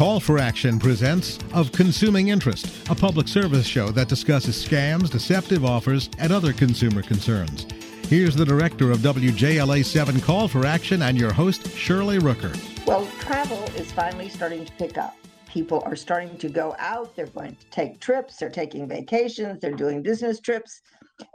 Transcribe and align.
Call 0.00 0.18
for 0.18 0.38
Action 0.38 0.78
presents 0.78 1.38
Of 1.52 1.72
Consuming 1.72 2.28
Interest, 2.28 2.88
a 2.88 2.94
public 2.94 3.28
service 3.28 3.66
show 3.66 3.90
that 3.90 4.08
discusses 4.08 4.56
scams, 4.56 5.10
deceptive 5.10 5.62
offers, 5.62 6.08
and 6.16 6.32
other 6.32 6.54
consumer 6.54 7.02
concerns. 7.02 7.66
Here's 8.08 8.34
the 8.34 8.46
director 8.46 8.90
of 8.90 9.00
WJLA 9.00 9.84
7 9.84 10.22
Call 10.22 10.48
for 10.48 10.64
Action 10.64 11.02
and 11.02 11.18
your 11.18 11.34
host, 11.34 11.70
Shirley 11.76 12.18
Rooker. 12.18 12.56
Well, 12.86 13.06
travel 13.18 13.62
is 13.76 13.92
finally 13.92 14.30
starting 14.30 14.64
to 14.64 14.72
pick 14.72 14.96
up. 14.96 15.14
People 15.46 15.82
are 15.84 15.96
starting 15.96 16.38
to 16.38 16.48
go 16.48 16.74
out, 16.78 17.14
they're 17.14 17.26
going 17.26 17.56
to 17.56 17.66
take 17.66 18.00
trips, 18.00 18.38
they're 18.38 18.48
taking 18.48 18.88
vacations, 18.88 19.60
they're 19.60 19.70
doing 19.70 20.02
business 20.02 20.40
trips, 20.40 20.80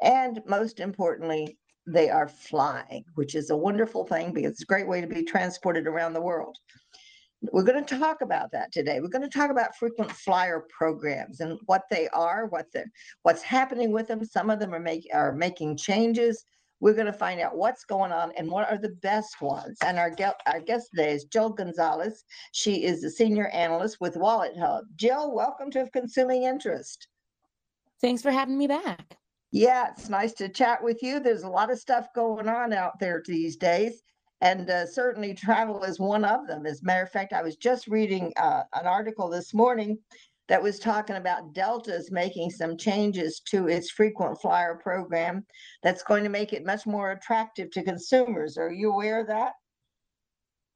and 0.02 0.42
most 0.48 0.80
importantly, 0.80 1.56
they 1.86 2.10
are 2.10 2.28
flying, 2.28 3.06
which 3.14 3.36
is 3.36 3.52
a 3.52 3.56
wonderful 3.56 4.08
thing 4.08 4.34
because 4.34 4.54
it's 4.54 4.64
a 4.64 4.66
great 4.66 4.88
way 4.88 5.02
to 5.02 5.08
be 5.08 5.24
transported 5.24 5.86
around 5.86 6.14
the 6.14 6.22
world. 6.22 6.58
We're 7.52 7.64
going 7.64 7.84
to 7.84 8.00
talk 8.00 8.22
about 8.22 8.52
that 8.52 8.72
today. 8.72 9.00
We're 9.00 9.08
going 9.08 9.30
to 9.30 9.38
talk 9.38 9.52
about 9.52 9.76
frequent 9.76 10.12
flyer 10.12 10.66
programs 10.70 11.40
and 11.40 11.60
what 11.66 11.84
they 11.90 12.08
are, 12.10 12.48
what 12.48 12.72
the 12.72 12.86
what's 13.24 13.42
happening 13.42 13.92
with 13.92 14.08
them. 14.08 14.24
Some 14.24 14.50
of 14.50 14.60
them 14.60 14.74
are 14.74 14.80
make 14.80 15.08
are 15.14 15.34
making 15.34 15.78
changes. 15.78 16.46
We're 16.82 16.94
going 16.94 17.06
to 17.06 17.14
find 17.14 17.40
out 17.40 17.56
what's 17.56 17.86
going 17.86 18.12
on 18.12 18.32
and 18.38 18.52
what 18.52 18.70
are 18.70 18.78
the 18.78 18.96
best 19.02 19.42
ones. 19.42 19.78
And 19.84 19.98
our, 19.98 20.14
our 20.46 20.60
guest 20.60 20.90
today 20.92 21.14
is 21.14 21.24
Jill 21.26 21.50
Gonzalez. 21.50 22.26
She 22.52 22.84
is 22.84 23.02
the 23.02 23.10
senior 23.10 23.48
analyst 23.48 24.02
with 24.02 24.16
WalletHub. 24.16 24.82
Jill, 24.96 25.34
welcome 25.34 25.72
to 25.72 25.90
Consuming 25.92 26.44
Interest. 26.44 27.08
Thanks 28.02 28.22
for 28.22 28.32
having 28.32 28.58
me 28.58 28.68
back. 28.68 29.18
Yeah, 29.52 29.92
it's 29.98 30.10
nice 30.10 30.34
to 30.34 30.50
chat 30.50 30.84
with 30.84 31.02
you. 31.02 31.22
There's 31.22 31.44
a 31.44 31.50
lot 31.50 31.72
of 31.72 31.80
stuff 31.80 32.08
going 32.14 32.50
on 32.50 32.74
out 32.74 33.00
there 33.00 33.24
these 33.26 33.56
days 33.56 34.04
and 34.42 34.70
uh, 34.70 34.86
certainly 34.86 35.34
travel 35.34 35.84
is 35.84 36.00
one 36.00 36.26
of 36.26 36.48
them. 36.48 36.66
As 36.66 36.82
a 36.82 36.86
matter 36.86 37.04
of 37.04 37.12
fact, 37.12 37.34
I 37.34 37.42
was 37.42 37.56
just 37.56 37.88
reading 37.88 38.34
uh, 38.38 38.64
an 38.74 38.86
article 38.86 39.30
this 39.30 39.54
morning 39.54 39.98
that 40.48 40.62
was 40.62 40.78
talking 40.80 41.16
about 41.16 41.54
Delta's 41.54 42.12
making 42.12 42.52
some 42.52 42.78
changes 42.78 43.42
to 43.48 43.68
its 43.68 43.90
frequent 43.90 44.40
flyer 44.40 44.76
program 44.76 45.46
that's 45.82 46.04
going 46.04 46.24
to 46.24 46.30
make 46.30 46.54
it 46.54 46.66
much 46.66 46.86
more 46.86 47.12
attractive 47.12 47.72
to 47.72 47.84
consumers. 47.84 48.58
Are 48.58 48.72
you 48.72 48.92
aware 48.92 49.20
of 49.22 49.28
that? 49.28 49.54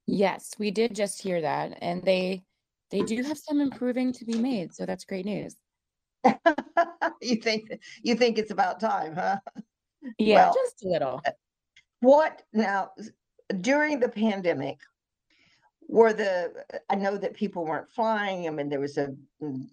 Yes, 0.07 0.55
we 0.57 0.71
did 0.71 0.95
just 0.95 1.21
hear 1.21 1.39
that, 1.41 1.77
and 1.81 2.03
they 2.03 2.43
they 2.89 3.02
do 3.02 3.21
have 3.21 3.37
some 3.37 3.61
improving 3.61 4.11
to 4.13 4.25
be 4.25 4.39
made, 4.39 4.73
so 4.73 4.87
that's 4.87 5.05
great 5.05 5.25
news. 5.25 5.55
you 7.21 7.35
think 7.35 7.69
you 8.02 8.15
think 8.15 8.39
it's 8.39 8.49
about 8.49 8.80
time, 8.80 9.15
huh? 9.15 9.37
Yeah, 10.17 10.45
well, 10.45 10.55
just 10.55 10.83
a 10.83 10.87
little. 10.87 11.21
What 11.99 12.41
now? 12.53 12.89
During 13.61 14.00
the 14.00 14.09
pandemic, 14.09 14.78
were 15.88 16.14
the 16.14 16.53
I 16.89 16.95
know 16.95 17.17
that 17.17 17.33
people 17.33 17.66
weren't 17.66 17.92
flying. 17.92 18.47
I 18.47 18.52
mean, 18.52 18.69
there 18.69 18.80
was 18.80 18.97
a 18.97 19.16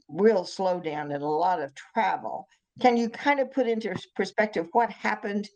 real 0.09 0.45
slowdown 0.45 1.15
in 1.15 1.23
a 1.23 1.31
lot 1.31 1.61
of 1.61 1.75
travel. 1.75 2.49
Can 2.81 2.97
you 2.97 3.09
kind 3.09 3.41
of 3.41 3.51
put 3.53 3.67
into 3.67 3.95
perspective 4.15 4.69
what 4.73 4.91
happened 4.91 5.49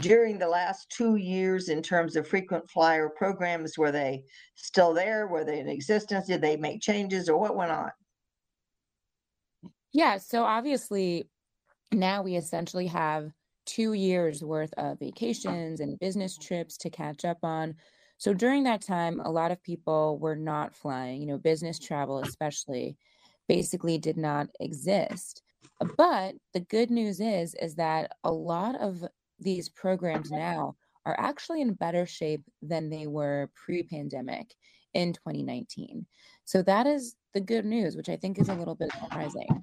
during 0.00 0.38
the 0.38 0.48
last 0.48 0.90
two 0.90 1.16
years 1.16 1.68
in 1.68 1.82
terms 1.82 2.16
of 2.16 2.26
frequent 2.26 2.68
flyer 2.68 3.08
programs? 3.08 3.78
Were 3.78 3.92
they 3.92 4.24
still 4.56 4.92
there? 4.92 5.26
Were 5.28 5.44
they 5.44 5.60
in 5.60 5.68
existence? 5.68 6.26
Did 6.26 6.40
they 6.40 6.56
make 6.56 6.80
changes 6.80 7.28
or 7.28 7.38
what 7.38 7.56
went 7.56 7.70
on? 7.70 7.90
Yeah, 9.92 10.18
so 10.18 10.42
obviously 10.42 11.28
now 11.92 12.22
we 12.22 12.34
essentially 12.34 12.88
have 12.88 13.30
two 13.66 13.92
years 13.92 14.42
worth 14.42 14.72
of 14.76 14.98
vacations 14.98 15.80
and 15.80 15.98
business 15.98 16.36
trips 16.36 16.76
to 16.78 16.90
catch 16.90 17.24
up 17.24 17.38
on. 17.42 17.74
So 18.18 18.32
during 18.32 18.64
that 18.64 18.80
time, 18.80 19.20
a 19.20 19.30
lot 19.30 19.50
of 19.50 19.62
people 19.62 20.18
were 20.18 20.36
not 20.36 20.74
flying, 20.74 21.20
you 21.20 21.26
know, 21.26 21.38
business 21.38 21.78
travel, 21.78 22.20
especially, 22.20 22.96
basically 23.48 23.98
did 23.98 24.16
not 24.16 24.48
exist. 24.60 25.42
But 25.96 26.34
the 26.52 26.60
good 26.60 26.90
news 26.90 27.20
is, 27.20 27.54
is 27.60 27.74
that 27.76 28.12
a 28.22 28.30
lot 28.30 28.80
of 28.80 29.04
these 29.40 29.68
programs 29.68 30.30
now 30.30 30.76
are 31.06 31.18
actually 31.18 31.60
in 31.60 31.74
better 31.74 32.06
shape 32.06 32.42
than 32.62 32.88
they 32.88 33.06
were 33.06 33.50
pre 33.54 33.82
pandemic 33.82 34.54
in 34.94 35.12
2019. 35.12 36.06
So 36.44 36.62
that 36.62 36.86
is 36.86 37.16
the 37.34 37.40
good 37.40 37.64
news, 37.64 37.96
which 37.96 38.08
I 38.08 38.16
think 38.16 38.38
is 38.38 38.48
a 38.48 38.54
little 38.54 38.74
bit 38.74 38.90
surprising. 38.92 39.62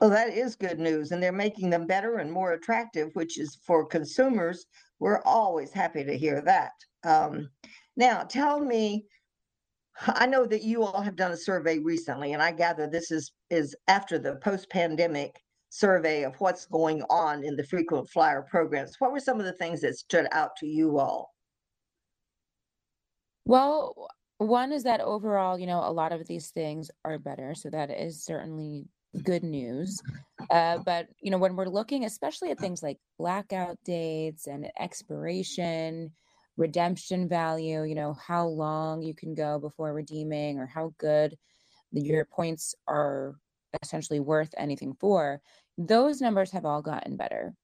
Well, 0.00 0.10
that 0.10 0.30
is 0.30 0.56
good 0.56 0.78
news. 0.78 1.12
And 1.12 1.22
they're 1.22 1.32
making 1.32 1.70
them 1.70 1.86
better 1.86 2.18
and 2.18 2.32
more 2.32 2.52
attractive, 2.52 3.10
which 3.14 3.38
is 3.38 3.58
for 3.66 3.84
consumers. 3.84 4.64
We're 4.98 5.22
always 5.24 5.72
happy 5.72 6.04
to 6.04 6.16
hear 6.16 6.40
that. 6.42 6.72
Um, 7.04 7.50
now, 7.96 8.22
tell 8.22 8.60
me, 8.60 9.06
I 10.06 10.26
know 10.26 10.46
that 10.46 10.62
you 10.62 10.82
all 10.82 11.02
have 11.02 11.16
done 11.16 11.32
a 11.32 11.36
survey 11.36 11.78
recently, 11.78 12.32
and 12.32 12.42
I 12.42 12.52
gather 12.52 12.86
this 12.86 13.10
is, 13.10 13.32
is 13.50 13.76
after 13.88 14.18
the 14.18 14.36
post 14.36 14.70
pandemic 14.70 15.38
survey 15.68 16.24
of 16.24 16.34
what's 16.40 16.66
going 16.66 17.02
on 17.10 17.44
in 17.44 17.54
the 17.56 17.64
frequent 17.64 18.08
flyer 18.08 18.42
programs. 18.42 18.96
What 18.98 19.12
were 19.12 19.20
some 19.20 19.38
of 19.38 19.44
the 19.44 19.52
things 19.52 19.82
that 19.82 19.96
stood 19.96 20.26
out 20.32 20.56
to 20.56 20.66
you 20.66 20.98
all? 20.98 21.34
Well, 23.44 24.08
one 24.38 24.72
is 24.72 24.84
that 24.84 25.00
overall, 25.00 25.58
you 25.58 25.66
know, 25.66 25.80
a 25.80 25.92
lot 25.92 26.12
of 26.12 26.26
these 26.26 26.48
things 26.50 26.90
are 27.04 27.18
better. 27.18 27.54
So 27.54 27.68
that 27.70 27.90
is 27.90 28.24
certainly 28.24 28.86
good 29.22 29.42
news. 29.42 30.00
Uh, 30.50 30.78
but 30.78 31.08
you 31.20 31.30
know, 31.30 31.38
when 31.38 31.56
we're 31.56 31.66
looking, 31.66 32.04
especially 32.04 32.50
at 32.50 32.58
things 32.58 32.82
like 32.82 32.98
blackout 33.18 33.78
dates 33.84 34.46
and 34.46 34.70
expiration, 34.78 36.10
redemption 36.56 37.28
value, 37.28 37.84
you 37.84 37.94
know, 37.94 38.14
how 38.14 38.46
long 38.46 39.02
you 39.02 39.14
can 39.14 39.34
go 39.34 39.58
before 39.58 39.92
redeeming, 39.92 40.58
or 40.58 40.66
how 40.66 40.92
good 40.98 41.36
your 41.92 42.24
points 42.24 42.74
are 42.86 43.34
essentially 43.82 44.20
worth 44.20 44.52
anything 44.56 44.94
for, 45.00 45.40
those 45.78 46.20
numbers 46.20 46.50
have 46.50 46.64
all 46.64 46.82
gotten 46.82 47.16
better. 47.16 47.54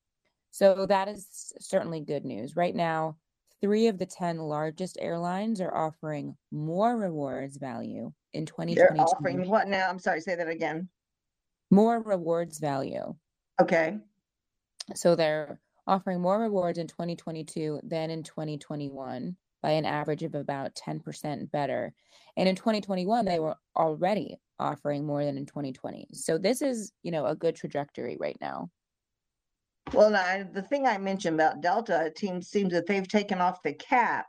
So 0.51 0.87
that 0.87 1.09
is 1.09 1.53
certainly 1.61 2.01
good 2.01 2.25
news. 2.25 2.57
Right 2.57 2.75
now, 2.75 3.17
three 3.61 3.89
of 3.89 3.99
the 3.99 4.07
10 4.07 4.39
largest 4.39 4.97
airlines 5.01 5.61
are 5.61 5.75
offering 5.75 6.37
more 6.51 6.97
rewards 6.97 7.57
value 7.57 8.13
in 8.33 8.47
2022. 8.47 8.75
They're 8.75 9.05
offering 9.05 9.49
what 9.49 9.69
now? 9.69 9.89
I'm 9.89 9.99
sorry, 9.99 10.21
say 10.21 10.35
that 10.35 10.49
again 10.49 10.89
more 11.71 12.01
rewards 12.01 12.59
value. 12.59 13.15
Okay. 13.61 13.99
So 14.95 15.15
they're 15.15 15.61
offering 15.87 16.21
more 16.21 16.39
rewards 16.39 16.79
in 16.79 16.87
2022 16.87 17.81
than 17.83 18.11
in 18.11 18.23
2021 18.23 19.37
by 19.63 19.71
an 19.71 19.85
average 19.85 20.23
of 20.23 20.35
about 20.35 20.75
10% 20.75 21.51
better. 21.51 21.93
And 22.37 22.49
in 22.49 22.55
2021, 22.55 23.25
they 23.25 23.39
were 23.39 23.57
already 23.77 24.39
offering 24.59 25.05
more 25.05 25.25
than 25.25 25.37
in 25.37 25.47
2020. 25.47 26.09
So 26.13 26.39
this 26.39 26.63
is, 26.63 26.93
you 27.03 27.11
know, 27.11 27.27
a 27.27 27.35
good 27.35 27.57
trajectory 27.57 28.17
right 28.19 28.37
now. 28.41 28.71
Well, 29.93 30.11
now, 30.11 30.45
the 30.53 30.63
thing 30.63 30.87
I 30.87 30.99
mentioned 30.99 31.35
about 31.35 31.61
Delta, 31.61 32.07
it 32.07 32.19
seems, 32.19 32.49
seems 32.49 32.73
that 32.73 32.87
they've 32.87 33.07
taken 33.07 33.41
off 33.41 33.63
the 33.63 33.73
cap 33.73 34.27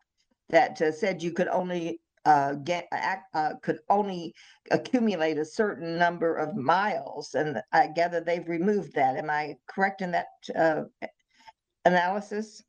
that 0.50 0.82
uh, 0.82 0.92
said 0.92 1.22
you 1.22 1.32
could 1.32 1.48
only 1.48 2.00
uh, 2.28 2.56
get 2.56 2.90
uh, 3.34 3.54
could 3.64 3.80
only 3.90 4.36
accumulate 4.70 5.38
a 5.38 5.46
certain 5.46 5.98
number 5.98 6.36
of 6.36 6.58
miles, 6.58 7.34
and 7.34 7.62
I 7.72 7.88
gather 7.88 8.20
they've 8.20 8.48
removed 8.48 8.94
that. 8.96 9.16
Am 9.16 9.30
I 9.30 9.56
correct 9.66 10.02
in 10.02 10.12
that 10.12 10.28
uh, 10.54 10.84
analysis? 11.86 12.62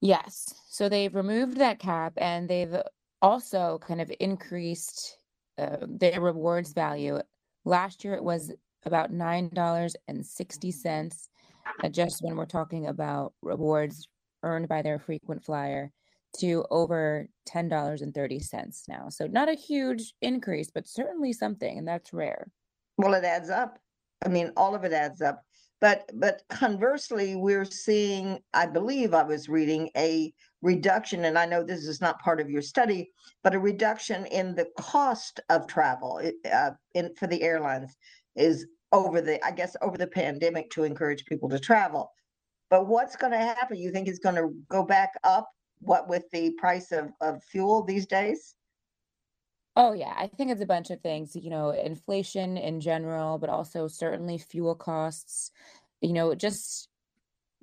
Yes. 0.00 0.46
So 0.70 0.88
they've 0.88 1.14
removed 1.14 1.58
that 1.58 1.78
cap, 1.78 2.14
and 2.16 2.48
they've 2.48 2.74
also 3.20 3.78
kind 3.86 4.00
of 4.00 4.10
increased 4.18 5.18
uh, 5.58 5.76
their 5.86 6.22
rewards 6.22 6.72
value. 6.72 7.20
Last 7.66 8.02
year, 8.02 8.14
it 8.14 8.24
was 8.24 8.50
about 8.86 9.12
nine 9.12 9.50
dollars 9.52 9.94
and 10.08 10.24
sixty 10.24 10.70
cents. 10.70 11.28
Just 11.90 12.22
when 12.22 12.36
we're 12.36 12.46
talking 12.46 12.86
about 12.86 13.34
rewards 13.42 14.08
earned 14.42 14.68
by 14.68 14.80
their 14.80 14.98
frequent 14.98 15.44
flyer 15.44 15.92
to 16.40 16.64
over 16.70 17.28
$10.30 17.48 18.88
now. 18.88 19.08
So 19.08 19.26
not 19.26 19.48
a 19.48 19.54
huge 19.54 20.14
increase, 20.22 20.70
but 20.70 20.88
certainly 20.88 21.32
something, 21.32 21.78
and 21.78 21.86
that's 21.86 22.12
rare. 22.12 22.48
Well, 22.98 23.14
it 23.14 23.24
adds 23.24 23.50
up. 23.50 23.78
I 24.24 24.28
mean, 24.28 24.52
all 24.56 24.74
of 24.74 24.84
it 24.84 24.92
adds 24.92 25.20
up. 25.20 25.42
But 25.80 26.10
but 26.14 26.42
conversely, 26.48 27.36
we're 27.36 27.64
seeing, 27.64 28.38
I 28.54 28.66
believe 28.66 29.12
I 29.12 29.22
was 29.22 29.48
reading 29.48 29.90
a 29.96 30.32
reduction, 30.62 31.26
and 31.26 31.38
I 31.38 31.44
know 31.46 31.62
this 31.62 31.84
is 31.84 32.00
not 32.00 32.22
part 32.22 32.40
of 32.40 32.48
your 32.48 32.62
study, 32.62 33.10
but 33.42 33.54
a 33.54 33.58
reduction 33.58 34.24
in 34.26 34.54
the 34.54 34.68
cost 34.78 35.40
of 35.50 35.66
travel 35.66 36.22
uh, 36.50 36.70
in 36.94 37.14
for 37.16 37.26
the 37.26 37.42
airlines 37.42 37.94
is 38.34 38.66
over 38.92 39.20
the, 39.20 39.44
I 39.44 39.50
guess, 39.50 39.76
over 39.82 39.98
the 39.98 40.06
pandemic 40.06 40.70
to 40.70 40.84
encourage 40.84 41.26
people 41.26 41.48
to 41.50 41.58
travel. 41.58 42.10
But 42.70 42.86
what's 42.86 43.16
going 43.16 43.32
to 43.32 43.38
happen? 43.38 43.76
You 43.76 43.90
think 43.90 44.08
it's 44.08 44.20
going 44.20 44.36
to 44.36 44.54
go 44.70 44.84
back 44.84 45.12
up 45.22 45.48
what 45.80 46.08
with 46.08 46.30
the 46.30 46.50
price 46.52 46.92
of, 46.92 47.10
of 47.20 47.42
fuel 47.44 47.82
these 47.82 48.06
days? 48.06 48.54
Oh, 49.76 49.92
yeah. 49.92 50.14
I 50.16 50.28
think 50.28 50.50
it's 50.50 50.60
a 50.62 50.66
bunch 50.66 50.90
of 50.90 51.00
things, 51.00 51.34
you 51.34 51.50
know, 51.50 51.70
inflation 51.70 52.56
in 52.56 52.80
general, 52.80 53.38
but 53.38 53.50
also 53.50 53.88
certainly 53.88 54.38
fuel 54.38 54.76
costs. 54.76 55.50
You 56.00 56.12
know, 56.12 56.34
just 56.34 56.88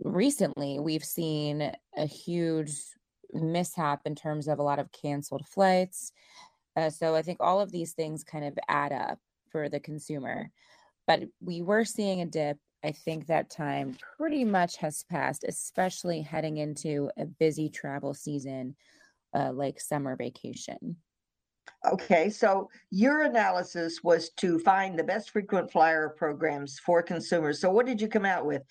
recently 0.04 0.80
we've 0.80 1.06
seen 1.06 1.72
a 1.96 2.06
huge 2.06 2.74
mishap 3.34 4.02
in 4.06 4.16
terms 4.16 4.48
of 4.48 4.60
a 4.60 4.64
lot 4.64 4.80
of 4.80 4.92
canceled 4.92 5.48
flights. 5.48 6.12
Uh, 6.75 6.90
so 6.90 7.16
I 7.16 7.22
think 7.22 7.38
all 7.40 7.62
of 7.62 7.72
these 7.72 7.94
things 7.94 8.24
kind 8.24 8.46
of 8.46 8.57
add 8.68 8.92
up 8.92 9.19
for 9.50 9.69
the 9.69 9.80
consumer. 9.80 10.50
But 11.07 11.24
we 11.42 11.62
were 11.62 11.86
seeing 11.86 12.22
a 12.22 12.25
dip. 12.25 12.57
I 12.83 12.92
think 12.92 13.28
that 13.28 13.50
time 13.50 13.98
pretty 14.18 14.44
much 14.44 14.78
has 14.78 15.04
passed, 15.04 15.45
especially 15.48 16.22
heading 16.22 16.57
into 16.57 17.10
a 17.18 17.25
busy 17.25 17.69
travel 17.69 18.13
season 18.13 18.75
uh, 19.36 19.51
like 19.54 19.80
summer 19.80 20.16
vacation. 20.16 20.95
Okay, 21.92 22.30
so 22.30 22.69
your 22.89 23.24
analysis 23.24 24.04
was 24.04 24.30
to 24.38 24.60
find 24.60 24.98
the 24.98 25.04
best 25.04 25.31
frequent 25.31 25.72
flyer 25.72 26.10
programs 26.10 26.80
for 26.80 27.01
consumers. 27.01 27.60
So 27.60 27.69
what 27.72 27.86
did 27.86 28.01
you 28.01 28.07
come 28.07 28.25
out 28.25 28.45
with? 28.45 28.63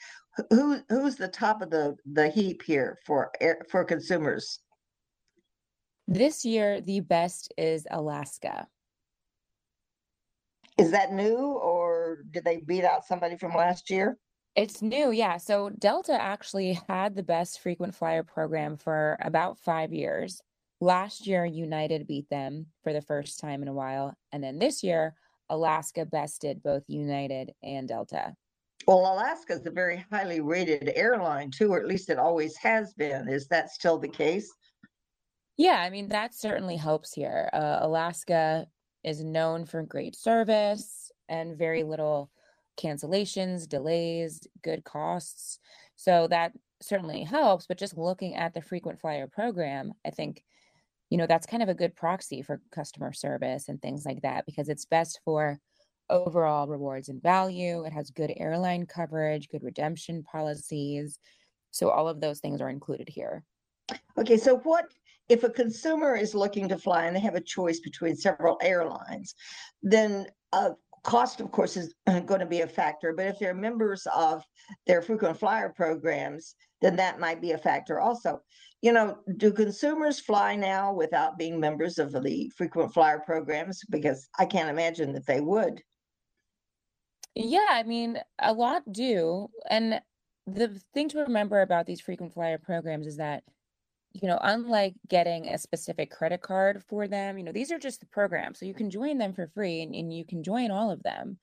Who 0.50 0.80
who's 0.88 1.16
the 1.16 1.28
top 1.28 1.60
of 1.60 1.70
the 1.70 1.96
the 2.12 2.28
heap 2.28 2.62
here 2.62 2.98
for 3.04 3.30
for 3.68 3.84
consumers? 3.84 4.60
This 6.06 6.44
year, 6.44 6.80
the 6.80 7.00
best 7.00 7.52
is 7.56 7.86
Alaska. 7.90 8.66
Is 10.78 10.90
that 10.92 11.12
new, 11.12 11.36
or 11.36 11.89
did 12.30 12.44
they 12.44 12.58
beat 12.58 12.84
out 12.84 13.06
somebody 13.06 13.36
from 13.36 13.54
last 13.54 13.90
year? 13.90 14.18
It's 14.56 14.82
new, 14.82 15.12
yeah. 15.12 15.36
So 15.36 15.70
Delta 15.70 16.20
actually 16.20 16.78
had 16.88 17.14
the 17.14 17.22
best 17.22 17.60
frequent 17.60 17.94
flyer 17.94 18.22
program 18.22 18.76
for 18.76 19.16
about 19.20 19.58
five 19.58 19.92
years. 19.92 20.42
Last 20.80 21.26
year, 21.26 21.44
United 21.44 22.06
beat 22.06 22.28
them 22.30 22.66
for 22.82 22.92
the 22.92 23.02
first 23.02 23.38
time 23.38 23.62
in 23.62 23.68
a 23.68 23.72
while. 23.72 24.14
And 24.32 24.42
then 24.42 24.58
this 24.58 24.82
year, 24.82 25.14
Alaska 25.50 26.04
bested 26.04 26.62
both 26.62 26.82
United 26.88 27.52
and 27.62 27.86
Delta. 27.86 28.34
Well, 28.86 29.00
Alaska 29.00 29.52
is 29.52 29.66
a 29.66 29.70
very 29.70 30.04
highly 30.10 30.40
rated 30.40 30.92
airline, 30.94 31.50
too, 31.50 31.72
or 31.72 31.78
at 31.78 31.86
least 31.86 32.08
it 32.08 32.18
always 32.18 32.56
has 32.56 32.94
been. 32.94 33.28
Is 33.28 33.46
that 33.48 33.70
still 33.70 33.98
the 33.98 34.08
case? 34.08 34.50
Yeah, 35.56 35.80
I 35.82 35.90
mean, 35.90 36.08
that 36.08 36.34
certainly 36.34 36.76
helps 36.76 37.12
here. 37.12 37.50
Uh, 37.52 37.78
Alaska 37.82 38.66
is 39.04 39.22
known 39.22 39.66
for 39.66 39.82
great 39.82 40.16
service 40.16 41.09
and 41.30 41.56
very 41.56 41.82
little 41.82 42.30
cancellations, 42.78 43.68
delays, 43.68 44.46
good 44.62 44.84
costs. 44.84 45.58
So 45.96 46.26
that 46.28 46.52
certainly 46.82 47.22
helps. 47.22 47.66
But 47.66 47.78
just 47.78 47.96
looking 47.96 48.34
at 48.34 48.52
the 48.52 48.62
frequent 48.62 49.00
flyer 49.00 49.26
program, 49.26 49.92
I 50.04 50.10
think 50.10 50.44
you 51.10 51.18
know 51.18 51.26
that's 51.26 51.46
kind 51.46 51.62
of 51.62 51.68
a 51.68 51.74
good 51.74 51.94
proxy 51.94 52.40
for 52.40 52.60
customer 52.70 53.12
service 53.12 53.68
and 53.68 53.82
things 53.82 54.06
like 54.06 54.22
that 54.22 54.46
because 54.46 54.68
it's 54.68 54.84
best 54.84 55.20
for 55.24 55.60
overall 56.08 56.66
rewards 56.66 57.08
and 57.08 57.22
value 57.22 57.84
it 57.84 57.92
has 57.92 58.10
good 58.10 58.32
airline 58.36 58.86
coverage 58.86 59.48
good 59.48 59.62
redemption 59.62 60.22
policies 60.22 61.18
so 61.70 61.90
all 61.90 62.08
of 62.08 62.20
those 62.20 62.40
things 62.40 62.60
are 62.60 62.70
included 62.70 63.08
here 63.08 63.44
okay 64.18 64.36
so 64.36 64.56
what 64.58 64.86
if 65.28 65.44
a 65.44 65.50
consumer 65.50 66.16
is 66.16 66.34
looking 66.34 66.68
to 66.68 66.78
fly 66.78 67.06
and 67.06 67.14
they 67.14 67.20
have 67.20 67.36
a 67.36 67.40
choice 67.40 67.80
between 67.80 68.16
several 68.16 68.58
airlines 68.60 69.34
then 69.82 70.26
uh, 70.52 70.70
cost 71.02 71.40
of 71.40 71.50
course 71.50 71.76
is 71.76 71.94
going 72.26 72.40
to 72.40 72.46
be 72.46 72.60
a 72.60 72.66
factor 72.66 73.12
but 73.16 73.26
if 73.26 73.38
they're 73.38 73.54
members 73.54 74.06
of 74.14 74.42
their 74.86 75.02
frequent 75.02 75.38
flyer 75.38 75.72
programs 75.74 76.54
then 76.80 76.96
that 76.96 77.20
might 77.20 77.40
be 77.40 77.52
a 77.52 77.58
factor 77.58 78.00
also 78.00 78.40
you 78.82 78.92
know, 78.92 79.18
do 79.36 79.52
consumers 79.52 80.20
fly 80.20 80.56
now 80.56 80.92
without 80.92 81.36
being 81.36 81.60
members 81.60 81.98
of 81.98 82.12
the 82.12 82.50
frequent 82.56 82.94
flyer 82.94 83.18
programs? 83.18 83.82
Because 83.90 84.28
I 84.38 84.46
can't 84.46 84.70
imagine 84.70 85.12
that 85.12 85.26
they 85.26 85.40
would. 85.40 85.82
Yeah, 87.34 87.66
I 87.68 87.82
mean, 87.82 88.18
a 88.38 88.52
lot 88.52 88.90
do. 88.90 89.48
And 89.68 90.00
the 90.46 90.80
thing 90.94 91.08
to 91.10 91.18
remember 91.18 91.60
about 91.60 91.86
these 91.86 92.00
frequent 92.00 92.32
flyer 92.32 92.58
programs 92.58 93.06
is 93.06 93.18
that, 93.18 93.44
you 94.12 94.28
know, 94.28 94.38
unlike 94.42 94.94
getting 95.08 95.48
a 95.48 95.58
specific 95.58 96.10
credit 96.10 96.40
card 96.40 96.82
for 96.88 97.06
them, 97.06 97.38
you 97.38 97.44
know, 97.44 97.52
these 97.52 97.70
are 97.70 97.78
just 97.78 98.00
the 98.00 98.06
programs. 98.06 98.58
So 98.58 98.66
you 98.66 98.74
can 98.74 98.90
join 98.90 99.18
them 99.18 99.32
for 99.32 99.48
free 99.54 99.82
and, 99.82 99.94
and 99.94 100.12
you 100.12 100.24
can 100.24 100.42
join 100.42 100.70
all 100.70 100.90
of 100.90 101.02
them. 101.02 101.38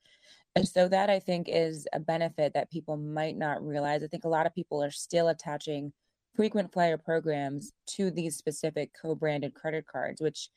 And 0.54 0.68
so 0.68 0.88
that 0.88 1.08
I 1.08 1.20
think 1.20 1.48
is 1.48 1.86
a 1.92 2.00
benefit 2.00 2.54
that 2.54 2.70
people 2.70 2.96
might 2.96 3.36
not 3.36 3.64
realize. 3.64 4.02
I 4.02 4.08
think 4.08 4.24
a 4.24 4.28
lot 4.28 4.46
of 4.46 4.54
people 4.54 4.82
are 4.82 4.90
still 4.90 5.28
attaching 5.28 5.92
frequent 6.38 6.72
flyer 6.72 6.96
programs 6.96 7.72
to 7.84 8.12
these 8.12 8.36
specific 8.36 8.92
co-branded 9.02 9.52
credit 9.54 9.84
cards 9.90 10.20
which 10.20 10.50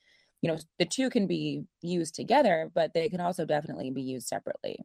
you 0.44 0.48
know 0.48 0.58
the 0.78 0.86
two 0.86 1.10
can 1.10 1.25
be 1.25 1.63
used 1.81 2.13
together 2.13 2.69
but 2.75 2.94
they 2.94 3.10
can 3.10 3.19
also 3.19 3.46
definitely 3.46 3.90
be 3.90 4.04
used 4.04 4.28
separately 4.28 4.78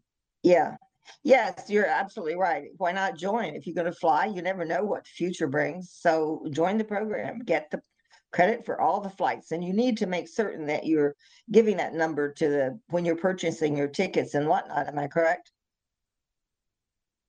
yeah 0.42 0.76
yes 1.24 1.68
you're 1.68 1.86
absolutely 1.86 2.36
right. 2.36 2.68
Why 2.76 2.92
not 2.92 3.16
join? 3.16 3.54
If 3.54 3.66
you're 3.66 3.74
going 3.74 3.92
to 3.92 3.98
fly 3.98 4.26
you 4.26 4.42
never 4.42 4.64
know 4.64 4.84
what 4.84 5.04
the 5.04 5.10
future 5.10 5.48
brings. 5.48 5.92
So 5.92 6.44
join 6.50 6.78
the 6.78 6.84
program 6.84 7.40
get 7.40 7.70
the 7.70 7.80
credit 8.32 8.66
for 8.66 8.80
all 8.80 9.00
the 9.00 9.10
flights 9.10 9.52
and 9.52 9.64
you 9.64 9.72
need 9.72 9.96
to 9.98 10.06
make 10.06 10.28
certain 10.28 10.66
that 10.66 10.84
you're 10.84 11.14
giving 11.50 11.76
that 11.78 11.94
number 11.94 12.32
to 12.32 12.48
the 12.48 12.80
when 12.88 13.04
you're 13.04 13.16
purchasing 13.16 13.76
your 13.76 13.88
tickets 13.88 14.34
and 14.34 14.48
whatnot 14.48 14.88
am 14.88 14.98
i 14.98 15.06
correct? 15.06 15.52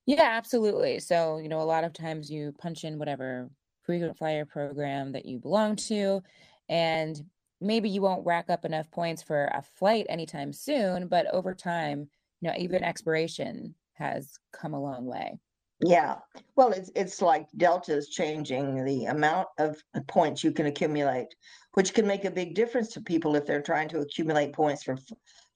Yeah, 0.07 0.23
absolutely. 0.23 0.99
So, 0.99 1.37
you 1.37 1.49
know, 1.49 1.61
a 1.61 1.63
lot 1.63 1.83
of 1.83 1.91
times 1.91 2.31
you 2.31 2.53
punch 2.57 2.85
in 2.85 2.97
whatever 2.97 3.49
frequent 3.83 4.17
flyer 4.17 4.45
program 4.45 5.11
that 5.11 5.25
you 5.25 5.37
belong 5.37 5.75
to, 5.75 6.23
and 6.69 7.21
maybe 7.59 7.89
you 7.89 8.01
won't 8.01 8.25
rack 8.25 8.49
up 8.49 8.63
enough 8.63 8.89
points 8.89 9.21
for 9.21 9.45
a 9.53 9.61
flight 9.61 10.05
anytime 10.07 10.53
soon, 10.53 11.09
but 11.09 11.27
over 11.33 11.53
time, 11.53 12.07
you 12.41 12.49
know, 12.49 12.55
even 12.57 12.83
expiration 12.83 13.73
has 13.93 14.37
come 14.51 14.73
a 14.73 14.81
long 14.81 15.05
way. 15.05 15.39
Yeah. 15.79 16.15
Well, 16.55 16.71
it's 16.71 16.89
it's 16.95 17.21
like 17.21 17.47
Delta 17.55 17.95
is 17.95 18.09
changing 18.09 18.83
the 18.83 19.05
amount 19.05 19.47
of 19.59 19.77
points 20.07 20.43
you 20.43 20.51
can 20.51 20.65
accumulate, 20.65 21.27
which 21.73 21.93
can 21.93 22.07
make 22.07 22.25
a 22.25 22.31
big 22.31 22.55
difference 22.55 22.89
to 22.93 23.01
people 23.01 23.35
if 23.35 23.45
they're 23.45 23.61
trying 23.61 23.89
to 23.89 23.99
accumulate 23.99 24.53
points 24.53 24.83
for 24.83 24.97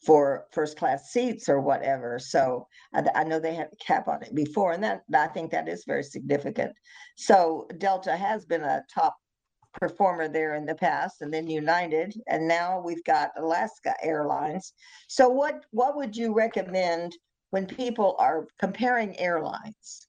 for 0.05 0.45
first 0.51 0.77
class 0.77 1.11
seats 1.11 1.49
or 1.49 1.59
whatever. 1.61 2.19
So 2.19 2.67
I, 2.93 3.03
I, 3.13 3.23
know 3.23 3.39
they 3.39 3.53
had 3.53 3.69
a 3.71 3.83
cap 3.83 4.07
on 4.07 4.23
it 4.23 4.33
before, 4.33 4.73
and 4.73 4.83
that 4.83 5.01
I 5.13 5.27
think 5.27 5.51
that 5.51 5.67
is 5.67 5.83
very 5.85 6.03
significant. 6.03 6.73
So 7.17 7.67
Delta 7.77 8.15
has 8.15 8.45
been 8.45 8.63
a 8.63 8.83
top 8.93 9.15
performer 9.73 10.27
there 10.27 10.55
in 10.55 10.65
the 10.65 10.75
past, 10.75 11.21
and 11.21 11.33
then 11.33 11.47
United, 11.47 12.13
and 12.27 12.47
now 12.47 12.79
we've 12.79 13.03
got 13.03 13.31
Alaska 13.37 13.93
Airlines. 14.03 14.73
So 15.07 15.29
what 15.29 15.65
what 15.71 15.95
would 15.95 16.15
you 16.15 16.33
recommend 16.33 17.15
when 17.51 17.65
people 17.65 18.15
are 18.19 18.47
comparing 18.59 19.17
airlines? 19.19 20.07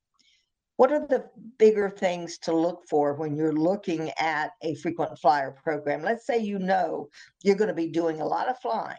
What 0.77 0.91
are 0.91 1.07
the 1.07 1.27
bigger 1.59 1.91
things 1.91 2.39
to 2.39 2.57
look 2.57 2.83
for 2.89 3.15
when 3.15 3.37
you're 3.37 3.53
looking 3.53 4.11
at 4.19 4.53
a 4.63 4.75
frequent 4.77 5.19
flyer 5.19 5.55
program? 5.63 6.03
Let's 6.03 6.27
say 6.27 6.39
you 6.39 6.59
know 6.59 7.09
you're 7.43 7.57
going 7.57 7.69
to 7.69 7.75
be 7.75 7.89
doing 7.89 8.21
a 8.21 8.27
lot 8.27 8.49
of 8.49 8.59
flying 8.59 8.99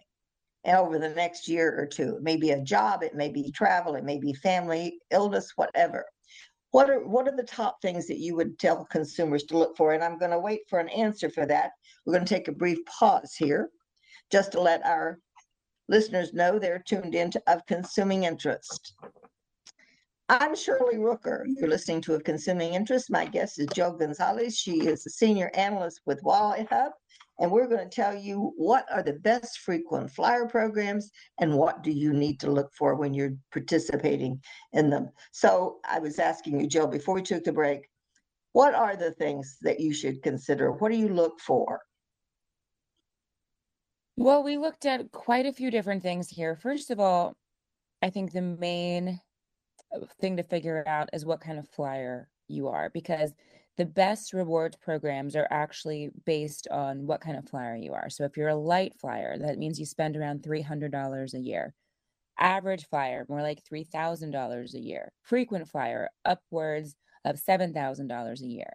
over 0.66 0.98
the 0.98 1.10
next 1.10 1.48
year 1.48 1.78
or 1.78 1.86
two. 1.86 2.16
It 2.16 2.24
may 2.24 2.38
be 2.38 2.52
a 2.52 2.62
job, 2.62 3.04
it 3.04 3.16
may 3.16 3.30
be 3.30 3.52
travel, 3.52 3.96
it 3.96 4.06
may 4.06 4.18
be 4.18 4.34
family, 4.34 5.00
illness, 5.12 5.52
whatever. 5.56 6.06
What 6.74 6.89
are 6.89 7.06
what 7.08 7.27
are 7.27 7.36
the 7.36 7.44
top 7.44 7.80
things 7.84 8.08
that 8.08 8.18
you 8.18 8.36
would 8.36 8.58
tell 8.58 8.84
consumers 8.86 9.44
to 9.44 9.58
look 9.60 9.77
for? 9.77 9.94
And 9.94 10.03
I'm 10.03 10.18
going 10.18 10.32
to 10.32 10.39
wait 10.39 10.62
for 10.68 10.80
an 10.80 10.89
answer 10.89 11.30
for 11.30 11.46
that. 11.46 11.74
We're 12.03 12.13
going 12.13 12.25
to 12.25 12.34
take 12.34 12.48
a 12.48 12.51
brief 12.51 12.80
pause 12.86 13.36
here 13.36 13.70
just 14.32 14.53
to 14.53 14.60
let 14.60 14.84
our 14.84 15.20
listeners 15.88 16.34
know 16.34 16.58
they're 16.58 16.84
tuned 16.88 17.13
into 17.13 17.39
of 17.46 17.63
consuming 17.68 18.24
interest. 18.24 18.96
I'm 20.30 20.56
Shirley 20.56 20.96
Rooker. 20.96 21.44
You're 21.46 21.70
listening 21.70 22.01
to 22.01 22.15
Of 22.15 22.24
Consuming 22.24 22.74
Interest. 22.74 23.12
My 23.12 23.25
guest 23.25 23.60
is 23.60 23.68
Jill 23.68 23.94
Gonzalez. 23.94 24.58
She 24.58 24.88
is 24.88 25.06
a 25.06 25.12
senior 25.12 25.51
analyst 25.53 26.01
with 26.08 26.24
WalletHub 26.24 26.89
and 27.40 27.52
we're 27.52 27.68
going 27.68 27.90
to 27.90 27.96
tell 27.96 28.16
you 28.16 28.54
what 28.58 28.86
are 28.92 29.04
the 29.04 29.13
best 29.13 29.60
frequent 29.60 30.12
flyer 30.12 30.48
programs 30.48 31.10
and 31.40 31.54
what 31.54 31.84
do 31.84 31.92
you 31.92 32.13
need 32.13 32.40
to 32.40 32.52
look 32.52 32.72
for 32.78 32.96
when 32.96 33.13
you're 33.13 33.36
participating 33.52 34.42
in 34.74 34.90
them. 34.90 35.10
So 35.32 35.80
I 35.88 36.00
was 36.00 36.20
asking 36.20 36.60
you, 36.60 36.68
Jill, 36.68 36.88
before 36.88 37.16
we 37.16 37.24
took 37.24 37.44
the 37.44 37.52
break, 37.52 37.90
what 38.52 38.75
are 38.75 38.96
the 38.96 39.12
things 39.12 39.58
that 39.62 39.80
you 39.80 39.94
should 39.94 40.22
consider? 40.22 40.72
What 40.72 40.92
do 40.92 40.98
you 40.98 41.10
look 41.10 41.40
for? 41.40 41.82
Well, 44.16 44.44
we 44.44 44.58
looked 44.58 44.86
at 44.86 45.12
quite 45.12 45.48
a 45.48 45.54
few 45.54 45.72
different 45.72 46.04
things 46.04 46.30
here. 46.30 46.56
First 46.56 46.92
of 46.92 47.00
all, 47.00 47.34
I 48.04 48.12
think 48.12 48.32
the 48.32 48.42
main 48.42 49.20
thing 50.22 50.38
to 50.38 50.44
figure 50.44 50.84
out 50.88 51.10
is 51.13 51.25
what 51.25 51.42
kind 51.42 51.58
of 51.58 51.68
flyer 51.70 52.30
you 52.48 52.68
are 52.68 52.92
because 52.94 53.34
the 53.77 53.86
best 53.86 54.34
rewards 54.34 54.75
programs 54.77 55.36
are 55.36 55.48
actually 55.50 56.12
based 56.25 56.68
on 56.70 57.08
what 57.08 57.22
kind 57.22 57.38
of 57.38 57.50
flyer 57.50 57.75
you 57.75 57.94
are. 57.94 58.10
So 58.10 58.24
if 58.24 58.38
you're 58.38 58.50
a 58.50 58.56
light 58.56 58.94
flyer, 59.00 59.38
that 59.39 59.58
means 59.58 59.80
you 59.80 59.86
spend 59.86 60.15
around 60.15 60.44
$300 60.44 61.34
a 61.34 61.39
year. 61.39 61.74
Average 62.39 62.88
flyer, 62.89 63.25
more 63.27 63.42
like 63.42 63.63
$3,000 63.63 64.74
a 64.74 64.80
year. 64.80 65.12
Frequent 65.24 65.68
flyer, 65.68 66.10
upwards 66.24 66.96
of 67.25 67.38
$7,000 67.38 68.42
a 68.42 68.46
year. 68.46 68.74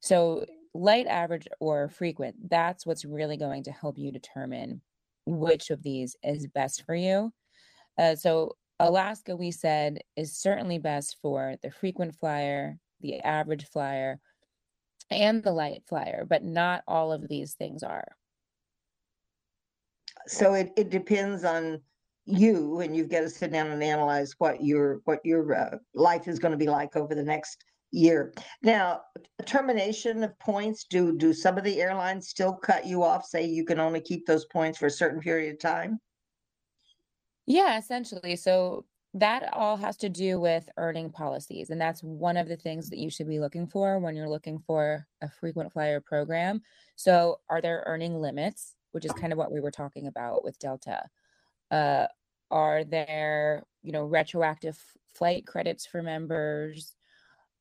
So 0.00 0.44
light, 0.74 1.06
average, 1.06 1.46
or 1.60 1.88
frequent, 1.88 2.50
that's 2.50 2.84
what's 2.84 3.04
really 3.04 3.36
going 3.36 3.64
to 3.64 3.72
help 3.72 3.96
you 3.96 4.10
determine 4.10 4.82
which 5.24 5.70
of 5.70 5.82
these 5.82 6.16
is 6.22 6.46
best 6.48 6.84
for 6.84 6.94
you. 6.94 7.32
Uh, 7.98 8.14
so 8.14 8.56
Alaska, 8.78 9.36
we 9.36 9.50
said, 9.50 10.00
is 10.16 10.36
certainly 10.36 10.78
best 10.78 11.16
for 11.22 11.56
the 11.62 11.70
frequent 11.70 12.14
flyer, 12.14 12.76
the 13.06 13.20
average 13.20 13.66
flyer, 13.66 14.20
and 15.10 15.42
the 15.42 15.52
light 15.52 15.82
flyer, 15.86 16.26
but 16.28 16.44
not 16.44 16.82
all 16.88 17.12
of 17.12 17.28
these 17.28 17.54
things 17.54 17.82
are. 17.82 18.08
so 20.26 20.54
it, 20.54 20.72
it 20.76 20.90
depends 20.90 21.44
on 21.44 21.80
you 22.24 22.80
and 22.80 22.96
you've 22.96 23.08
got 23.08 23.20
to 23.20 23.30
sit 23.30 23.52
down 23.52 23.70
and 23.70 23.82
analyze 23.82 24.34
what 24.38 24.62
your 24.62 25.00
what 25.04 25.24
your 25.24 25.54
uh, 25.54 25.76
life 25.94 26.26
is 26.26 26.38
going 26.38 26.50
to 26.50 26.58
be 26.58 26.66
like 26.66 26.96
over 26.96 27.14
the 27.14 27.22
next 27.22 27.64
year. 27.92 28.32
Now 28.62 29.02
termination 29.44 30.24
of 30.24 30.36
points 30.40 30.84
do 30.90 31.16
do 31.16 31.32
some 31.32 31.56
of 31.56 31.64
the 31.64 31.80
airlines 31.80 32.28
still 32.28 32.52
cut 32.52 32.84
you 32.84 33.04
off 33.04 33.24
say 33.24 33.44
you 33.44 33.64
can 33.64 33.78
only 33.78 34.00
keep 34.00 34.26
those 34.26 34.44
points 34.46 34.78
for 34.78 34.86
a 34.86 34.90
certain 34.90 35.20
period 35.20 35.52
of 35.52 35.60
time? 35.60 36.00
Yeah 37.46 37.78
essentially. 37.78 38.34
So 38.34 38.84
that 39.16 39.48
all 39.54 39.78
has 39.78 39.96
to 39.96 40.10
do 40.10 40.38
with 40.38 40.68
earning 40.76 41.10
policies 41.10 41.70
and 41.70 41.80
that's 41.80 42.02
one 42.02 42.36
of 42.36 42.48
the 42.48 42.56
things 42.56 42.90
that 42.90 42.98
you 42.98 43.08
should 43.08 43.26
be 43.26 43.40
looking 43.40 43.66
for 43.66 43.98
when 43.98 44.14
you're 44.14 44.28
looking 44.28 44.58
for 44.58 45.06
a 45.22 45.28
frequent 45.28 45.72
flyer 45.72 46.00
program. 46.00 46.60
So 46.96 47.40
are 47.48 47.62
there 47.62 47.82
earning 47.86 48.20
limits 48.20 48.74
which 48.92 49.06
is 49.06 49.12
kind 49.12 49.32
of 49.32 49.38
what 49.38 49.52
we 49.52 49.60
were 49.60 49.70
talking 49.70 50.06
about 50.06 50.44
with 50.44 50.58
delta? 50.58 51.02
Uh, 51.70 52.06
are 52.50 52.84
there 52.84 53.64
you 53.82 53.92
know 53.92 54.04
retroactive 54.04 54.78
flight 55.14 55.46
credits 55.46 55.86
for 55.86 56.02
members? 56.02 56.94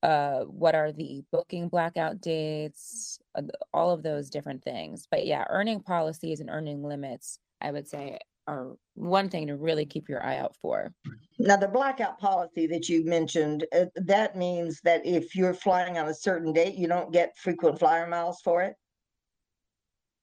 Uh, 0.04 0.42
what 0.42 0.76
are 0.76 0.92
the 0.92 1.24
booking 1.32 1.70
blackout 1.70 2.20
dates? 2.20 3.18
Uh, 3.34 3.44
all 3.74 3.92
of 3.92 4.04
those 4.04 4.30
different 4.30 4.62
things. 4.62 5.08
But 5.10 5.26
yeah 5.26 5.46
earning 5.50 5.80
policies 5.80 6.42
and 6.42 6.50
earning 6.50 6.84
limits 6.84 7.40
i 7.62 7.72
would 7.72 7.88
say 7.88 8.20
are 8.48 8.76
one 8.94 9.30
thing 9.30 9.48
to 9.48 9.56
really 9.56 9.86
keep 9.86 10.08
your 10.08 10.24
eye 10.24 10.38
out 10.38 10.56
for. 10.62 10.94
Now, 11.40 11.58
the 11.58 11.68
blackout 11.68 12.20
policy 12.20 12.68
that 12.68 12.88
you 12.88 13.04
mentioned, 13.06 13.66
uh, 13.74 13.86
that 13.96 14.36
means 14.36 14.80
that 14.84 15.06
if 15.06 15.36
you're 15.36 15.54
flying 15.54 15.98
on 15.98 16.08
a 16.08 16.14
certain 16.14 16.54
date, 16.54 16.76
you 16.76 16.88
don't 16.88 17.12
get 17.12 17.38
frequent 17.38 17.80
flyer 17.80 18.08
miles 18.08 18.42
for 18.42 18.62
it? 18.62 18.76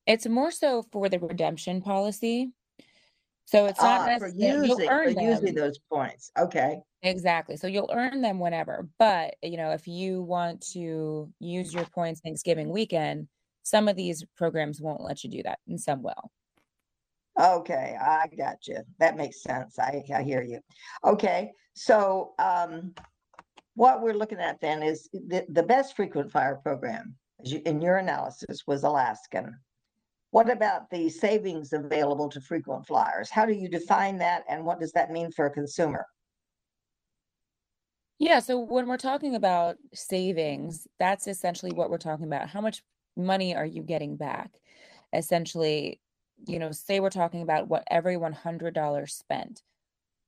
It's 0.06 0.26
more 0.26 0.50
so 0.50 0.84
for 0.90 1.08
the 1.08 1.18
redemption 1.18 1.82
policy. 1.82 2.52
So 3.44 3.66
it's 3.66 3.80
not 3.80 4.08
ah, 4.08 4.18
for 4.18 4.28
using, 4.28 4.86
for 4.86 5.08
using 5.08 5.54
those 5.54 5.78
points. 5.92 6.30
Okay. 6.38 6.78
Exactly. 7.02 7.56
So 7.56 7.66
you'll 7.66 7.90
earn 7.92 8.22
them 8.22 8.38
whenever. 8.38 8.88
But, 8.98 9.34
you 9.42 9.56
know, 9.56 9.72
if 9.72 9.86
you 9.86 10.22
want 10.22 10.64
to 10.72 11.28
use 11.40 11.74
your 11.74 11.84
points 11.84 12.20
Thanksgiving 12.20 12.70
weekend, 12.70 13.28
some 13.64 13.88
of 13.88 13.96
these 13.96 14.24
programs 14.36 14.80
won't 14.80 15.02
let 15.02 15.22
you 15.22 15.30
do 15.30 15.42
that 15.42 15.58
and 15.68 15.80
some 15.80 16.02
will. 16.02 16.30
Okay, 17.40 17.96
I 18.00 18.28
got 18.36 18.66
you. 18.66 18.78
That 18.98 19.16
makes 19.16 19.42
sense. 19.42 19.78
I, 19.78 20.02
I 20.14 20.22
hear 20.22 20.42
you. 20.42 20.60
Okay, 21.04 21.50
so 21.74 22.34
um, 22.38 22.94
what 23.74 24.02
we're 24.02 24.12
looking 24.12 24.38
at 24.38 24.60
then 24.60 24.82
is 24.82 25.08
the, 25.12 25.44
the 25.48 25.62
best 25.62 25.96
frequent 25.96 26.30
flyer 26.30 26.56
program 26.56 27.14
in 27.64 27.80
your 27.80 27.96
analysis 27.96 28.62
was 28.66 28.84
Alaskan. 28.84 29.56
What 30.30 30.50
about 30.50 30.88
the 30.90 31.08
savings 31.08 31.72
available 31.72 32.28
to 32.30 32.40
frequent 32.40 32.86
flyers? 32.86 33.30
How 33.30 33.44
do 33.44 33.52
you 33.52 33.68
define 33.68 34.18
that 34.18 34.44
and 34.48 34.64
what 34.64 34.80
does 34.80 34.92
that 34.92 35.10
mean 35.10 35.30
for 35.30 35.46
a 35.46 35.50
consumer? 35.50 36.06
Yeah, 38.18 38.38
so 38.38 38.58
when 38.58 38.86
we're 38.86 38.98
talking 38.98 39.34
about 39.34 39.76
savings, 39.92 40.86
that's 40.98 41.26
essentially 41.26 41.72
what 41.72 41.90
we're 41.90 41.98
talking 41.98 42.26
about. 42.26 42.48
How 42.48 42.60
much 42.60 42.82
money 43.16 43.54
are 43.54 43.66
you 43.66 43.82
getting 43.82 44.16
back? 44.16 44.52
Essentially, 45.12 46.00
you 46.46 46.58
know, 46.58 46.72
say 46.72 47.00
we're 47.00 47.10
talking 47.10 47.42
about 47.42 47.68
what 47.68 47.84
every 47.90 48.16
$100 48.16 49.10
spent. 49.10 49.62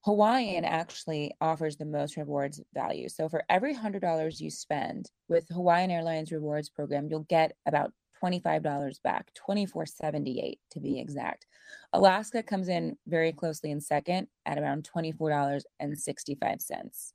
Hawaiian 0.04 0.64
actually 0.64 1.34
offers 1.40 1.76
the 1.76 1.86
most 1.86 2.16
rewards 2.16 2.60
value. 2.74 3.08
So 3.08 3.28
for 3.28 3.42
every 3.48 3.74
$100 3.74 4.40
you 4.40 4.50
spend 4.50 5.10
with 5.28 5.48
Hawaiian 5.48 5.90
Airlines 5.90 6.30
rewards 6.30 6.68
program, 6.68 7.08
you'll 7.08 7.26
get 7.30 7.56
about 7.66 7.90
$25 8.22 9.02
back, 9.02 9.32
24.78 9.48 10.58
to 10.70 10.80
be 10.80 11.00
exact. 11.00 11.46
Alaska 11.92 12.42
comes 12.42 12.68
in 12.68 12.96
very 13.06 13.32
closely 13.32 13.70
in 13.70 13.80
second 13.80 14.28
at 14.44 14.58
around 14.58 14.88
$24.65. 14.94 17.12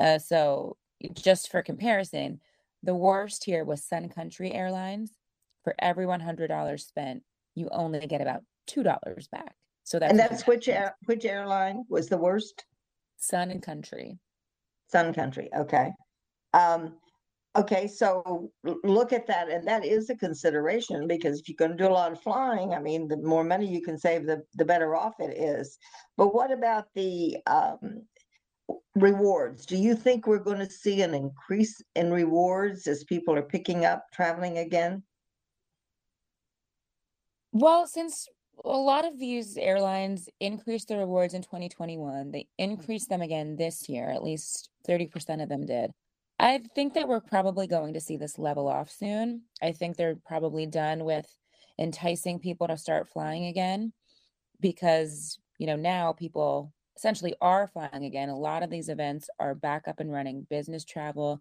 Uh, 0.00 0.18
so 0.18 0.76
just 1.14 1.50
for 1.50 1.62
comparison, 1.62 2.40
the 2.82 2.94
worst 2.94 3.44
here 3.44 3.64
was 3.64 3.84
Sun 3.84 4.08
Country 4.10 4.52
Airlines. 4.52 5.12
For 5.64 5.74
every 5.80 6.06
$100 6.06 6.80
spent, 6.80 7.24
you 7.58 7.68
only 7.70 8.06
get 8.06 8.20
about 8.20 8.42
two 8.66 8.82
dollars 8.82 9.28
back. 9.30 9.54
So 9.84 9.98
that's 9.98 10.10
and 10.10 10.18
that's 10.18 10.46
which 10.46 10.68
air, 10.68 10.94
which 11.06 11.24
airline 11.24 11.84
was 11.88 12.08
the 12.08 12.18
worst? 12.18 12.64
Sun 13.16 13.50
and 13.50 13.62
Country. 13.62 14.18
Sun 14.90 15.14
Country. 15.14 15.48
Okay. 15.56 15.90
Um, 16.54 16.94
okay, 17.56 17.88
so 17.88 18.50
look 18.84 19.12
at 19.12 19.26
that, 19.26 19.48
and 19.48 19.66
that 19.66 19.84
is 19.84 20.10
a 20.10 20.16
consideration 20.16 21.06
because 21.06 21.40
if 21.40 21.48
you're 21.48 21.56
going 21.56 21.76
to 21.76 21.84
do 21.84 21.88
a 21.88 21.92
lot 21.92 22.12
of 22.12 22.22
flying, 22.22 22.74
I 22.74 22.78
mean, 22.78 23.08
the 23.08 23.16
more 23.16 23.44
money 23.44 23.66
you 23.66 23.82
can 23.82 23.98
save, 23.98 24.26
the 24.26 24.42
the 24.54 24.64
better 24.64 24.94
off 24.94 25.14
it 25.18 25.36
is. 25.36 25.78
But 26.16 26.34
what 26.34 26.52
about 26.52 26.86
the 26.94 27.38
um, 27.46 28.02
rewards? 28.94 29.66
Do 29.66 29.76
you 29.76 29.94
think 29.94 30.26
we're 30.26 30.38
going 30.38 30.58
to 30.58 30.70
see 30.70 31.02
an 31.02 31.14
increase 31.14 31.80
in 31.94 32.12
rewards 32.12 32.86
as 32.86 33.04
people 33.04 33.34
are 33.36 33.42
picking 33.42 33.84
up 33.84 34.04
traveling 34.12 34.58
again? 34.58 35.02
Well, 37.52 37.86
since 37.86 38.28
a 38.64 38.68
lot 38.68 39.04
of 39.04 39.18
these 39.18 39.56
airlines 39.56 40.28
increased 40.40 40.88
their 40.88 40.98
rewards 40.98 41.34
in 41.34 41.42
2021, 41.42 42.30
they 42.30 42.40
mm. 42.40 42.46
increased 42.58 43.08
them 43.08 43.22
again 43.22 43.56
this 43.56 43.88
year, 43.88 44.10
at 44.10 44.22
least 44.22 44.70
30% 44.88 45.42
of 45.42 45.48
them 45.48 45.66
did. 45.66 45.92
I 46.40 46.60
think 46.74 46.94
that 46.94 47.08
we're 47.08 47.20
probably 47.20 47.66
going 47.66 47.94
to 47.94 48.00
see 48.00 48.16
this 48.16 48.38
level 48.38 48.68
off 48.68 48.90
soon. 48.90 49.42
I 49.60 49.72
think 49.72 49.96
they're 49.96 50.18
probably 50.26 50.66
done 50.66 51.04
with 51.04 51.26
enticing 51.78 52.38
people 52.38 52.68
to 52.68 52.76
start 52.76 53.08
flying 53.08 53.46
again 53.46 53.92
because, 54.60 55.38
you 55.58 55.66
know, 55.66 55.76
now 55.76 56.12
people 56.12 56.72
essentially 56.96 57.34
are 57.40 57.66
flying 57.66 58.04
again. 58.04 58.28
A 58.28 58.38
lot 58.38 58.62
of 58.62 58.70
these 58.70 58.88
events 58.88 59.28
are 59.40 59.54
back 59.54 59.88
up 59.88 60.00
and 60.00 60.12
running. 60.12 60.46
Business 60.48 60.84
travel 60.84 61.40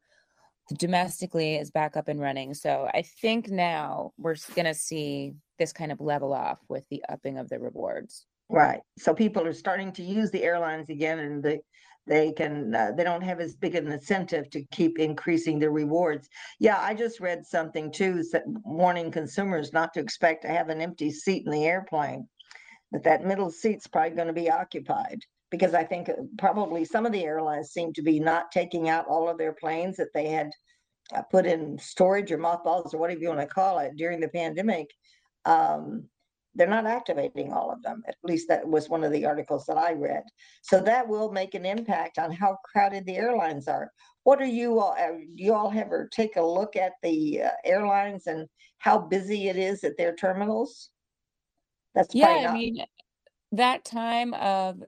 domestically 0.76 1.56
is 1.56 1.72
back 1.72 1.96
up 1.98 2.08
and 2.08 2.20
running. 2.20 2.54
So 2.54 2.90
I 2.94 3.04
think 3.22 3.50
now 3.50 4.12
we're 4.18 4.36
going 4.56 4.66
to 4.66 4.74
see 4.74 5.34
this 5.60 5.74
kind 5.74 5.92
of 5.92 6.02
level 6.02 6.34
off 6.34 6.60
with 6.70 6.86
the 6.90 7.04
upping 7.10 7.38
of 7.38 7.50
the 7.50 7.60
rewards. 7.60 8.26
Right. 8.50 8.82
So 8.98 9.14
people 9.14 9.46
are 9.46 9.54
starting 9.54 9.92
to 9.94 10.04
use 10.04 10.32
the 10.32 10.44
airlines 10.44 10.90
again, 10.90 11.20
and 11.20 11.44
they 11.44 11.60
they 12.06 12.32
can 12.32 12.74
uh, 12.74 12.92
they 12.96 13.04
don't 13.04 13.24
have 13.24 13.42
as 13.42 13.56
big 13.56 13.76
an 13.76 13.92
incentive 13.92 14.50
to 14.52 14.64
keep 14.72 15.00
increasing 15.00 15.60
their 15.60 15.72
rewards. 15.72 16.30
Yeah, 16.60 16.80
I 16.80 16.94
just 16.94 17.20
read 17.20 17.46
something 17.46 17.92
too 17.92 18.24
warning 18.64 19.12
consumers 19.12 19.74
not 19.74 19.94
to 19.94 20.00
expect 20.00 20.44
to 20.44 20.48
have 20.48 20.70
an 20.70 20.80
empty 20.80 21.12
seat 21.12 21.44
in 21.46 21.52
the 21.52 21.66
airplane. 21.66 22.28
That 22.94 23.04
that 23.04 23.26
middle 23.26 23.52
seat's 23.52 23.88
probably 23.88 24.12
going 24.12 24.28
to 24.28 24.34
be 24.34 24.50
occupied 24.50 25.20
because 25.52 25.74
I 25.74 25.84
think 25.84 26.10
uh, 26.10 26.14
probably 26.38 26.86
some 26.86 27.06
of 27.06 27.12
the 27.12 27.24
airlines 27.24 27.72
seem 27.72 27.94
to 27.94 28.02
be 28.02 28.20
not 28.20 28.52
taking 28.52 28.90
out 28.90 29.08
all 29.08 29.30
of 29.30 29.38
their 29.38 29.54
planes 29.54 29.98
that 29.98 30.14
they 30.14 30.28
had 30.28 30.50
uh, 31.16 31.22
put 31.32 31.46
in 31.46 31.78
storage 31.80 32.32
or 32.32 32.38
mothballs 32.38 32.94
or 32.94 32.98
whatever 32.98 33.22
you 33.22 33.30
want 33.30 33.40
to 33.40 33.48
call 33.48 33.80
it 33.80 33.96
during 33.96 34.20
the 34.20 34.28
pandemic 34.30 34.88
um, 35.46 36.04
they're 36.58 36.68
not 36.68 36.88
activating 36.88 37.54
all 37.54 37.72
of 37.72 37.82
them. 37.84 38.02
At 38.08 38.16
least 38.24 38.48
that 38.50 38.68
was 38.68 38.90
one 38.90 39.04
of 39.04 39.12
the 39.12 39.26
articles 39.26 39.66
that 39.68 39.78
I 39.78 39.94
read. 39.94 40.24
So 40.64 40.82
that 40.82 41.08
will 41.08 41.32
make 41.32 41.54
an 41.54 41.66
impact 41.66 42.18
on 42.18 42.32
how 42.32 42.58
crowded 42.66 43.06
the 43.06 43.16
airlines 43.16 43.68
are. 43.68 43.92
What 44.24 44.42
are 44.42 44.46
you 44.46 44.80
all? 44.80 44.96
Uh, 45.00 45.20
do 45.36 45.44
you 45.44 45.54
all 45.54 45.72
ever 45.74 46.10
take 46.12 46.36
a 46.36 46.42
look 46.42 46.76
at 46.76 46.94
the 47.04 47.44
uh, 47.44 47.50
airlines 47.64 48.26
and 48.26 48.48
how 48.80 48.98
busy 48.98 49.50
it 49.50 49.56
is 49.56 49.84
at 49.84 49.98
their 49.98 50.16
terminals? 50.16 50.90
That's 51.94 52.14
yeah. 52.14 52.48
I 52.50 52.54
mean, 52.54 52.84
that 53.52 53.86
time 53.86 54.34
of 54.34 54.82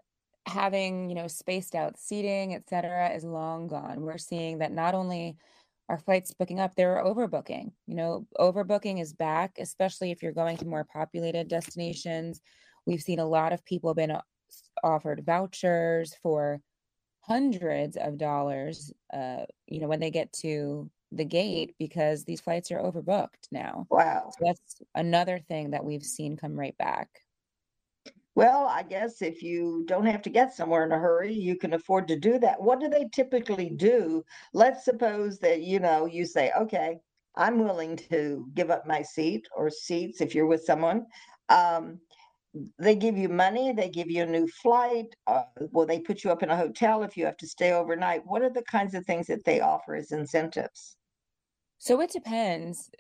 having 0.50 1.10
you 1.10 1.16
know 1.16 1.28
spaced 1.28 1.76
out 1.76 1.98
seating, 1.98 2.56
et 2.56 2.68
cetera, 2.68 3.10
is 3.10 3.24
long 3.24 3.68
gone. 3.68 4.02
We're 4.02 4.18
seeing 4.18 4.60
that 4.60 4.72
not 4.72 4.94
only 4.94 5.38
our 5.88 5.98
flights 5.98 6.34
booking 6.34 6.60
up, 6.60 6.76
they're 6.76 7.04
overbooking. 7.04 7.72
You 7.88 7.96
know, 7.96 8.28
overbooking 8.40 9.02
is 9.02 9.14
back, 9.14 9.58
especially 9.60 10.12
if 10.12 10.22
you're 10.22 10.32
going 10.32 10.58
to 10.58 10.66
more 10.66 10.84
populated 10.84 11.48
destinations. 11.48 12.42
We've 12.86 13.02
seen 13.02 13.20
a 13.20 13.26
lot 13.26 13.54
of 13.54 13.66
people 13.66 13.94
been 13.94 14.16
offered 14.84 15.26
vouchers 15.26 16.16
for 16.22 16.62
hundreds 17.22 17.98
of 17.98 18.18
dollars, 18.18 18.92
uh, 19.14 19.44
you 19.68 19.80
know, 19.80 19.88
when 19.88 20.00
they 20.00 20.12
get 20.12 20.32
to 20.34 20.90
the 21.12 21.26
gate 21.26 21.76
because 21.80 22.24
these 22.24 22.42
flights 22.42 22.72
are 22.72 22.80
overbooked 22.80 23.48
now. 23.52 23.88
Wow. 23.90 24.32
So 24.38 24.46
that's 24.46 24.82
another 24.96 25.40
thing 25.40 25.72
that 25.72 25.84
we've 25.84 26.04
seen 26.04 26.38
come 26.38 26.58
right 26.58 26.78
back. 26.78 27.10
Well, 28.40 28.68
I 28.68 28.84
guess 28.84 29.22
if 29.22 29.44
you 29.44 29.84
don't 29.86 30.06
have 30.06 30.22
to 30.22 30.30
get 30.30 30.54
somewhere 30.54 30.86
in 30.86 30.94
a 30.94 30.98
hurry, 30.98 31.34
you 31.34 31.58
can 31.58 31.74
afford 31.74 32.08
to 32.08 32.18
do 32.18 32.40
that. 32.40 32.62
What 32.62 32.80
do 32.80 32.88
they 32.88 33.10
typically 33.12 33.70
do? 33.70 34.24
Let's 34.54 34.86
suppose 34.86 35.40
that, 35.40 35.62
you 35.62 35.82
know, 35.82 36.06
you 36.06 36.26
say, 36.26 36.54
okay, 36.58 37.02
I'm 37.36 37.60
willing 37.60 37.98
to 37.98 38.48
give 38.54 38.72
up 38.72 38.88
my 38.88 39.02
seat 39.02 39.46
or 39.58 39.70
seats 39.70 40.22
if 40.22 40.34
you're 40.34 40.48
with 40.48 40.64
someone. 40.64 41.06
Um, 41.50 42.00
they 42.78 42.96
give 42.96 43.18
you 43.18 43.28
money, 43.28 43.74
they 43.74 43.90
give 43.90 44.10
you 44.10 44.24
a 44.24 44.26
new 44.26 44.48
flight. 44.48 45.14
Uh, 45.28 45.44
will 45.74 45.86
they 45.86 46.00
put 46.00 46.24
you 46.24 46.32
up 46.32 46.42
in 46.42 46.50
a 46.50 46.56
hotel 46.56 47.04
if 47.04 47.18
you 47.18 47.26
have 47.26 47.36
to 47.40 47.48
stay 47.48 47.74
overnight? 47.74 48.26
What 48.26 48.42
are 48.42 48.50
the 48.50 48.64
kinds 48.64 48.94
of 48.94 49.06
things 49.06 49.28
that 49.28 49.44
they 49.44 49.60
offer 49.60 49.96
as 49.96 50.14
incentives? 50.14 50.96
So 51.80 52.02
it 52.02 52.12
depends. 52.12 52.92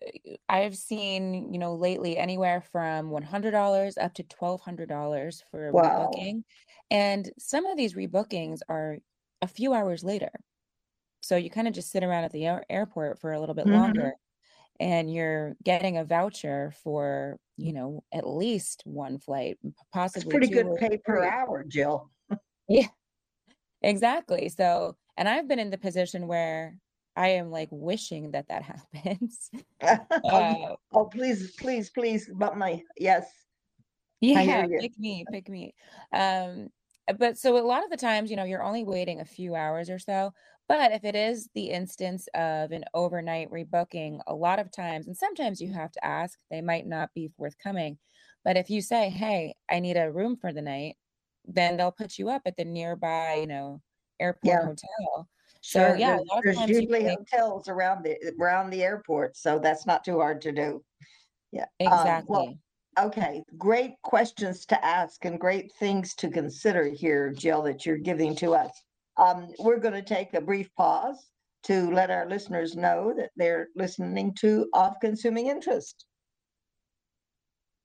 I've 0.47 0.75
seen, 0.77 1.51
you 1.53 1.59
know, 1.59 1.75
lately 1.75 2.17
anywhere 2.17 2.61
from 2.61 3.09
$100 3.09 3.97
up 3.97 4.13
to 4.15 4.23
$1,200 4.23 5.43
for 5.51 5.67
a 5.69 5.73
Wow. 5.73 5.75
rebooking. 5.75 6.43
And 6.89 7.29
some 7.37 7.65
of 7.65 7.75
these 7.77 7.93
rebookings 7.93 8.59
are 8.69 8.99
a 9.41 9.47
few 9.47 9.73
hours 9.73 10.03
later. 10.03 10.31
So 11.21 11.37
you 11.37 11.49
kind 11.51 11.67
of 11.67 11.73
just 11.75 11.91
sit 11.91 12.03
around 12.03 12.25
at 12.25 12.31
the 12.33 12.45
air- 12.47 12.65
airport 12.69 13.19
for 13.19 13.33
a 13.33 13.39
little 13.39 13.55
bit 13.55 13.67
Mhm. 13.67 13.69
longer 13.69 14.13
and 14.79 15.13
you're 15.13 15.55
getting 15.63 15.97
a 15.97 16.05
voucher 16.05 16.71
for, 16.83 17.39
you 17.57 17.73
know, 17.73 18.03
at 18.13 18.27
least 18.27 18.83
one 18.85 19.19
flight, 19.19 19.59
possibly 19.93 20.39
pretty 20.39 20.47
good 20.47 20.73
pay 20.75 20.97
per 20.97 21.23
hour, 21.23 21.63
Jill. 21.63 22.09
Yeah, 22.67 22.87
exactly. 23.81 24.49
So, 24.49 24.97
and 25.17 25.29
I've 25.29 25.47
been 25.47 25.59
in 25.59 25.71
the 25.71 25.77
position 25.77 26.27
where 26.27 26.77
I 27.19 27.29
am 27.31 27.51
like 27.51 27.67
wishing 27.71 28.31
that 28.31 28.47
that 28.47 28.63
happens. 28.71 29.51
Oh, 30.31 30.39
Uh, 30.41 30.75
oh, 30.93 31.05
please, 31.05 31.55
please, 31.55 31.89
please, 31.89 32.29
but 32.35 32.57
my, 32.57 32.83
yes, 32.97 33.25
yeah, 34.41 34.65
pick 34.79 34.97
me, 34.97 35.25
pick 35.31 35.49
me. 35.49 35.73
Um, 36.13 36.69
but 37.17 37.37
so 37.37 37.57
a 37.57 37.65
lot 37.65 37.83
of 37.83 37.89
the 37.89 37.97
times, 37.97 38.29
you 38.29 38.35
know, 38.35 38.43
you're 38.43 38.63
only 38.63 38.83
waiting 38.83 39.19
a 39.19 39.25
few 39.25 39.55
hours 39.55 39.89
or 39.89 39.97
so. 39.99 40.31
But 40.67 40.91
if 40.91 41.03
it 41.03 41.15
is 41.15 41.49
the 41.55 41.71
instance 41.71 42.27
of 42.35 42.71
an 42.71 42.85
overnight 42.93 43.49
rebooking, 43.49 44.19
a 44.27 44.35
lot 44.35 44.59
of 44.59 44.71
times, 44.71 45.07
and 45.07 45.17
sometimes 45.17 45.61
you 45.61 45.73
have 45.73 45.91
to 45.93 46.05
ask, 46.05 46.37
they 46.51 46.61
might 46.61 46.85
not 46.85 47.09
be 47.15 47.29
forthcoming. 47.37 47.97
But 48.43 48.57
if 48.57 48.69
you 48.69 48.81
say, 48.81 49.09
hey, 49.09 49.55
I 49.69 49.79
need 49.79 49.97
a 49.97 50.11
room 50.11 50.35
for 50.37 50.53
the 50.53 50.61
night, 50.61 50.97
then 51.45 51.77
they'll 51.77 51.91
put 51.91 52.19
you 52.19 52.29
up 52.29 52.43
at 52.45 52.57
the 52.57 52.65
nearby, 52.65 53.35
you 53.41 53.47
know, 53.47 53.81
airport 54.19 54.59
Yeah, 54.59 54.65
hotel. 54.65 55.27
So 55.61 55.93
yeah, 55.93 56.17
There's, 56.17 56.21
a 56.21 56.23
lot 56.23 56.37
of 56.37 56.43
there's 56.43 56.57
times 56.57 56.69
you 56.69 56.75
usually 56.81 57.03
hotels 57.03 57.67
around 57.67 58.03
the, 58.03 58.17
around 58.39 58.69
the 58.69 58.83
airport, 58.83 59.35
so 59.35 59.59
that's 59.59 59.85
not 59.85 60.03
too 60.03 60.19
hard 60.19 60.41
to 60.43 60.51
do. 60.51 60.83
Yeah. 61.51 61.65
Um, 61.81 61.89
well, 61.89 62.01
exactly. 62.01 62.59
okay, 62.99 63.43
great 63.57 63.93
questions 64.03 64.65
to 64.67 64.85
ask 64.85 65.25
and 65.25 65.39
great 65.39 65.71
things 65.79 66.15
to 66.15 66.29
consider 66.29 66.85
here, 66.85 67.31
Jill, 67.31 67.63
that 67.63 67.85
you're 67.85 67.97
giving 67.97 68.35
to 68.37 68.55
us. 68.55 68.71
Um, 69.17 69.49
we're 69.59 69.79
going 69.79 69.95
to 69.95 70.01
take 70.01 70.33
a 70.33 70.41
brief 70.41 70.69
pause 70.75 71.29
to 71.63 71.91
let 71.91 72.09
our 72.09 72.27
listeners 72.27 72.75
know 72.75 73.13
that 73.17 73.31
they're 73.35 73.67
listening 73.75 74.33
to 74.39 74.69
Of 74.73 74.93
Consuming 75.01 75.47
Interest. 75.47 76.05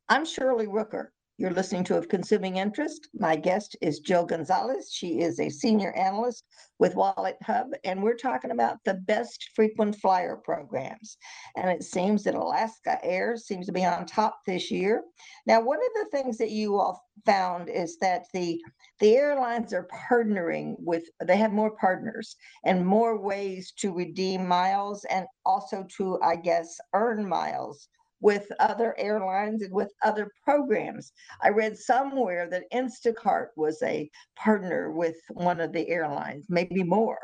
I'm 0.08 0.24
Shirley 0.24 0.66
Rooker. 0.66 1.08
You're 1.36 1.50
listening 1.50 1.82
to 1.84 1.98
Of 1.98 2.08
Consuming 2.08 2.58
Interest. 2.58 3.08
My 3.12 3.34
guest 3.34 3.76
is 3.80 3.98
Jill 3.98 4.24
Gonzalez. 4.24 4.92
She 4.92 5.18
is 5.18 5.40
a 5.40 5.48
senior 5.50 5.90
analyst 5.94 6.44
with 6.78 6.94
WalletHub, 6.94 7.70
and 7.82 8.00
we're 8.00 8.14
talking 8.14 8.52
about 8.52 8.76
the 8.84 8.94
best 8.94 9.50
frequent 9.56 9.96
flyer 9.96 10.36
programs. 10.36 11.16
And 11.56 11.68
it 11.68 11.82
seems 11.82 12.22
that 12.22 12.36
Alaska 12.36 13.04
Air 13.04 13.36
seems 13.36 13.66
to 13.66 13.72
be 13.72 13.84
on 13.84 14.06
top 14.06 14.38
this 14.46 14.70
year. 14.70 15.02
Now, 15.44 15.60
one 15.60 15.78
of 15.78 15.92
the 15.94 16.16
things 16.16 16.38
that 16.38 16.52
you 16.52 16.78
all 16.78 17.02
found 17.26 17.68
is 17.68 17.98
that 17.98 18.26
the 18.32 18.60
the 19.00 19.16
airlines 19.16 19.72
are 19.72 19.88
partnering 20.10 20.76
with 20.78 21.02
they 21.24 21.36
have 21.36 21.52
more 21.52 21.76
partners 21.76 22.36
and 22.64 22.86
more 22.86 23.20
ways 23.20 23.72
to 23.78 23.92
redeem 23.92 24.46
miles 24.46 25.04
and 25.10 25.26
also 25.44 25.86
to 25.96 26.18
i 26.22 26.36
guess 26.36 26.76
earn 26.92 27.28
miles 27.28 27.88
with 28.24 28.50
other 28.58 28.98
airlines 28.98 29.60
and 29.60 29.72
with 29.72 29.92
other 30.02 30.30
programs 30.42 31.12
i 31.42 31.50
read 31.50 31.76
somewhere 31.76 32.48
that 32.48 32.64
instacart 32.72 33.48
was 33.54 33.82
a 33.82 34.10
partner 34.34 34.90
with 34.90 35.16
one 35.32 35.60
of 35.60 35.72
the 35.72 35.86
airlines 35.90 36.46
maybe 36.48 36.82
more 36.82 37.18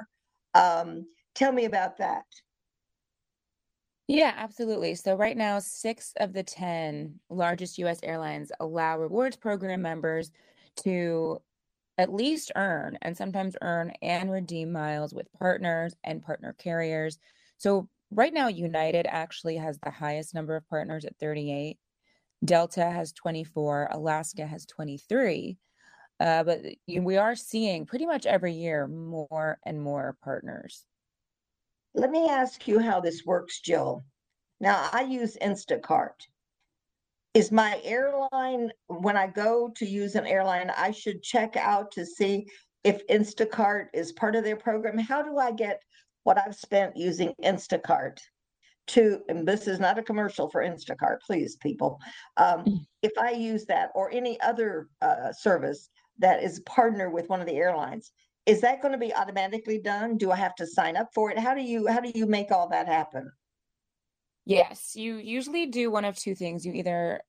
um, 0.54 1.06
tell 1.34 1.52
me 1.52 1.64
about 1.64 1.96
that 1.96 2.24
Yeah, 4.08 4.34
absolutely. 4.36 4.96
So 4.96 5.14
right 5.14 5.36
now, 5.36 5.60
six 5.60 6.12
of 6.18 6.32
the 6.32 6.42
10 6.42 7.20
largest 7.28 7.78
US 7.78 8.00
airlines 8.02 8.50
allow 8.58 8.98
rewards 8.98 9.36
program 9.36 9.82
members 9.82 10.32
to 10.82 11.40
at 11.96 12.12
least 12.12 12.50
earn 12.56 12.98
and 13.02 13.16
sometimes 13.16 13.54
earn 13.62 13.92
and 14.02 14.32
redeem 14.32 14.72
miles 14.72 15.14
with 15.14 15.32
partners 15.38 15.94
and 16.02 16.22
partner 16.22 16.56
carriers. 16.58 17.20
So 17.56 17.88
right 18.10 18.32
now, 18.32 18.48
United 18.48 19.06
actually 19.08 19.56
has 19.56 19.78
the 19.78 19.90
highest 19.90 20.34
number 20.34 20.56
of 20.56 20.68
partners 20.68 21.04
at 21.04 21.18
38. 21.18 21.78
Delta 22.44 22.84
has 22.84 23.12
24, 23.12 23.88
Alaska 23.92 24.46
has 24.46 24.66
23. 24.66 25.58
Uh, 26.18 26.44
but 26.44 26.60
we 26.88 27.16
are 27.16 27.34
seeing 27.34 27.86
pretty 27.86 28.06
much 28.06 28.26
every 28.26 28.52
year 28.52 28.86
more 28.86 29.58
and 29.64 29.80
more 29.80 30.16
partners. 30.22 30.84
let 31.94 32.10
me 32.10 32.28
ask 32.28 32.68
you 32.68 32.78
how 32.78 33.00
this 33.00 33.24
works 33.24 33.60
jill 33.60 34.04
now 34.60 34.88
i 34.92 35.00
use 35.00 35.36
instacart 35.42 36.20
is 37.34 37.52
my 37.52 37.80
airline 37.84 38.70
when 38.88 39.16
I 39.16 39.28
go 39.28 39.70
to 39.76 39.86
use 39.86 40.16
an 40.16 40.26
airline, 40.26 40.70
I 40.76 40.90
should 40.90 41.22
check 41.22 41.56
out 41.56 41.92
to 41.92 42.04
see 42.04 42.48
if 42.82 43.06
Instacart 43.06 43.86
is 43.94 44.12
part 44.12 44.34
of 44.34 44.42
their 44.42 44.56
program. 44.56 44.98
How 44.98 45.22
do 45.22 45.38
I 45.38 45.52
get 45.52 45.82
what 46.24 46.38
I've 46.38 46.54
spent 46.56 46.96
using 46.96 47.32
Instacart 47.42 48.18
to, 48.88 49.20
and 49.28 49.46
this 49.46 49.66
is 49.68 49.78
not 49.78 49.98
a 49.98 50.02
commercial 50.02 50.50
for 50.50 50.62
Instacart, 50.62 51.18
please, 51.26 51.56
people. 51.56 51.98
Um, 52.36 52.64
Mm. 52.64 52.78
if 53.02 53.12
I 53.18 53.30
use 53.30 53.64
that 53.66 53.90
or 53.94 54.10
any 54.10 54.40
other 54.40 54.88
uh, 55.00 55.32
service 55.32 55.88
that 56.18 56.42
is 56.42 56.60
partner 56.60 57.10
with 57.10 57.28
one 57.28 57.40
of 57.40 57.46
the 57.46 57.54
airlines, 57.56 58.12
is 58.46 58.60
that 58.62 58.82
going 58.82 58.92
to 58.92 58.98
be 58.98 59.14
automatically 59.14 59.78
done? 59.78 60.16
Do 60.16 60.30
I 60.30 60.36
have 60.36 60.54
to 60.56 60.66
sign 60.66 60.96
up 60.96 61.08
for 61.14 61.30
it? 61.30 61.38
How 61.38 61.54
do 61.54 61.62
you 61.62 61.86
how 61.86 62.00
do 62.00 62.10
you 62.14 62.26
make 62.26 62.50
all 62.50 62.68
that 62.70 62.86
happen? 62.88 63.30
Yes, 64.46 64.96
you 64.96 65.16
usually 65.16 65.66
do 65.66 65.90
one 65.90 66.04
of 66.04 66.16
two 66.16 66.34
things. 66.34 66.64
You 66.66 66.72
either 66.72 67.20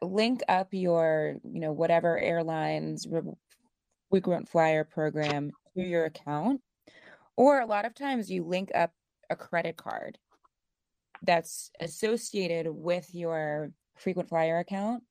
link 0.00 0.42
up 0.48 0.68
your, 0.72 1.36
you 1.42 1.60
know, 1.60 1.72
whatever 1.72 2.18
airline's 2.18 3.08
re- 3.08 3.22
frequent 4.10 4.48
flyer 4.48 4.84
program 4.84 5.50
to 5.76 5.82
your 5.82 6.04
account, 6.04 6.60
or 7.36 7.60
a 7.60 7.66
lot 7.66 7.84
of 7.84 7.94
times 7.94 8.30
you 8.30 8.44
link 8.44 8.70
up 8.74 8.92
a 9.30 9.36
credit 9.36 9.76
card 9.76 10.18
that's 11.22 11.70
associated 11.80 12.68
with 12.68 13.14
your 13.14 13.72
frequent 13.96 14.28
flyer 14.28 14.58
account 14.58 15.02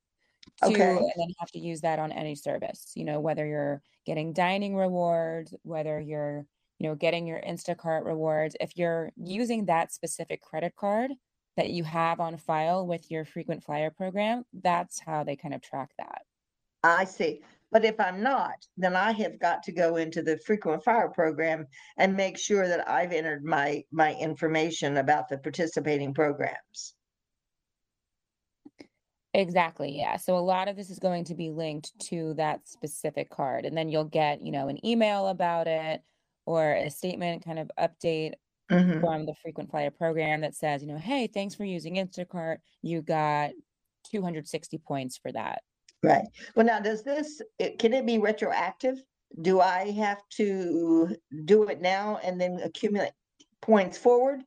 to 0.60 0.66
Okay. 0.66 0.82
and 0.82 1.12
then 1.16 1.28
have 1.40 1.50
to 1.52 1.58
use 1.58 1.80
that 1.80 1.98
on 1.98 2.12
any 2.12 2.34
service. 2.34 2.92
You 2.94 3.04
know, 3.04 3.20
whether 3.20 3.46
you're 3.46 3.82
getting 4.06 4.32
dining 4.32 4.76
rewards, 4.76 5.54
whether 5.62 5.98
you're, 6.00 6.46
you 6.78 6.88
know, 6.88 6.94
getting 6.94 7.26
your 7.26 7.40
Instacart 7.40 8.04
rewards, 8.04 8.54
if 8.60 8.76
you're 8.76 9.10
using 9.16 9.64
that 9.66 9.92
specific 9.92 10.42
credit 10.42 10.76
card 10.76 11.12
that 11.56 11.70
you 11.70 11.84
have 11.84 12.20
on 12.20 12.36
file 12.36 12.86
with 12.86 13.10
your 13.10 13.24
frequent 13.24 13.64
flyer 13.64 13.90
program, 13.90 14.44
that's 14.52 15.00
how 15.00 15.24
they 15.24 15.36
kind 15.36 15.54
of 15.54 15.62
track 15.62 15.92
that. 15.98 16.22
I 16.82 17.04
see. 17.04 17.42
But 17.74 17.84
if 17.84 18.00
I'm 18.00 18.22
not, 18.22 18.66
then 18.78 18.96
I 18.96 19.12
have 19.12 19.38
got 19.38 19.62
to 19.64 19.72
go 19.72 19.96
into 19.96 20.22
the 20.22 20.38
frequent 20.38 20.82
flyer 20.82 21.10
program 21.10 21.66
and 21.98 22.16
make 22.16 22.38
sure 22.38 22.66
that 22.66 22.88
I've 22.88 23.12
entered 23.12 23.44
my 23.44 23.84
my 23.92 24.14
information 24.14 24.96
about 24.96 25.28
the 25.28 25.36
participating 25.38 26.14
programs. 26.14 26.96
Exactly, 29.32 29.96
yeah. 29.96 30.16
So 30.16 30.36
a 30.36 30.40
lot 30.40 30.68
of 30.68 30.76
this 30.76 30.90
is 30.90 31.00
going 31.00 31.24
to 31.24 31.34
be 31.34 31.50
linked 31.50 31.98
to 32.06 32.34
that 32.34 32.68
specific 32.68 33.30
card, 33.30 33.64
and 33.66 33.76
then 33.76 33.88
you'll 33.88 34.04
get, 34.04 34.40
you 34.42 34.52
know, 34.52 34.68
an 34.68 34.84
email 34.86 35.26
about 35.28 35.66
it 35.66 36.02
or 36.46 36.72
a 36.74 36.88
statement 36.90 37.44
kind 37.44 37.58
of 37.58 37.70
update 37.78 38.34
Mhm. 38.70 39.00
from 39.00 39.26
the 39.26 39.34
frequent 39.42 39.70
flyer 39.70 39.90
program 39.90 40.42
that 40.42 40.54
says, 40.54 40.82
you 40.82 40.88
know, 40.88 40.98
hey, 40.98 41.26
thanks 41.28 41.54
for 41.54 41.64
using 41.64 41.96
Instacart. 41.96 42.58
You 42.82 43.02
got 43.02 43.52
260 44.04 44.78
points 44.78 45.18
for 45.18 45.32
that. 45.32 45.64
Right. 46.04 46.26
Well, 46.54 46.66
now 46.66 46.80
does 46.80 47.02
this 47.02 47.40
it, 47.58 47.78
can 47.78 47.92
it 47.92 48.06
be 48.06 48.18
retroactive? 48.18 49.02
Do 49.42 49.60
I 49.60 49.90
have 49.92 50.22
to 50.36 51.16
do 51.44 51.64
it 51.64 51.80
now 51.80 52.20
and 52.22 52.40
then 52.40 52.60
accumulate 52.62 53.12
points 53.60 53.98
forward? 53.98 54.42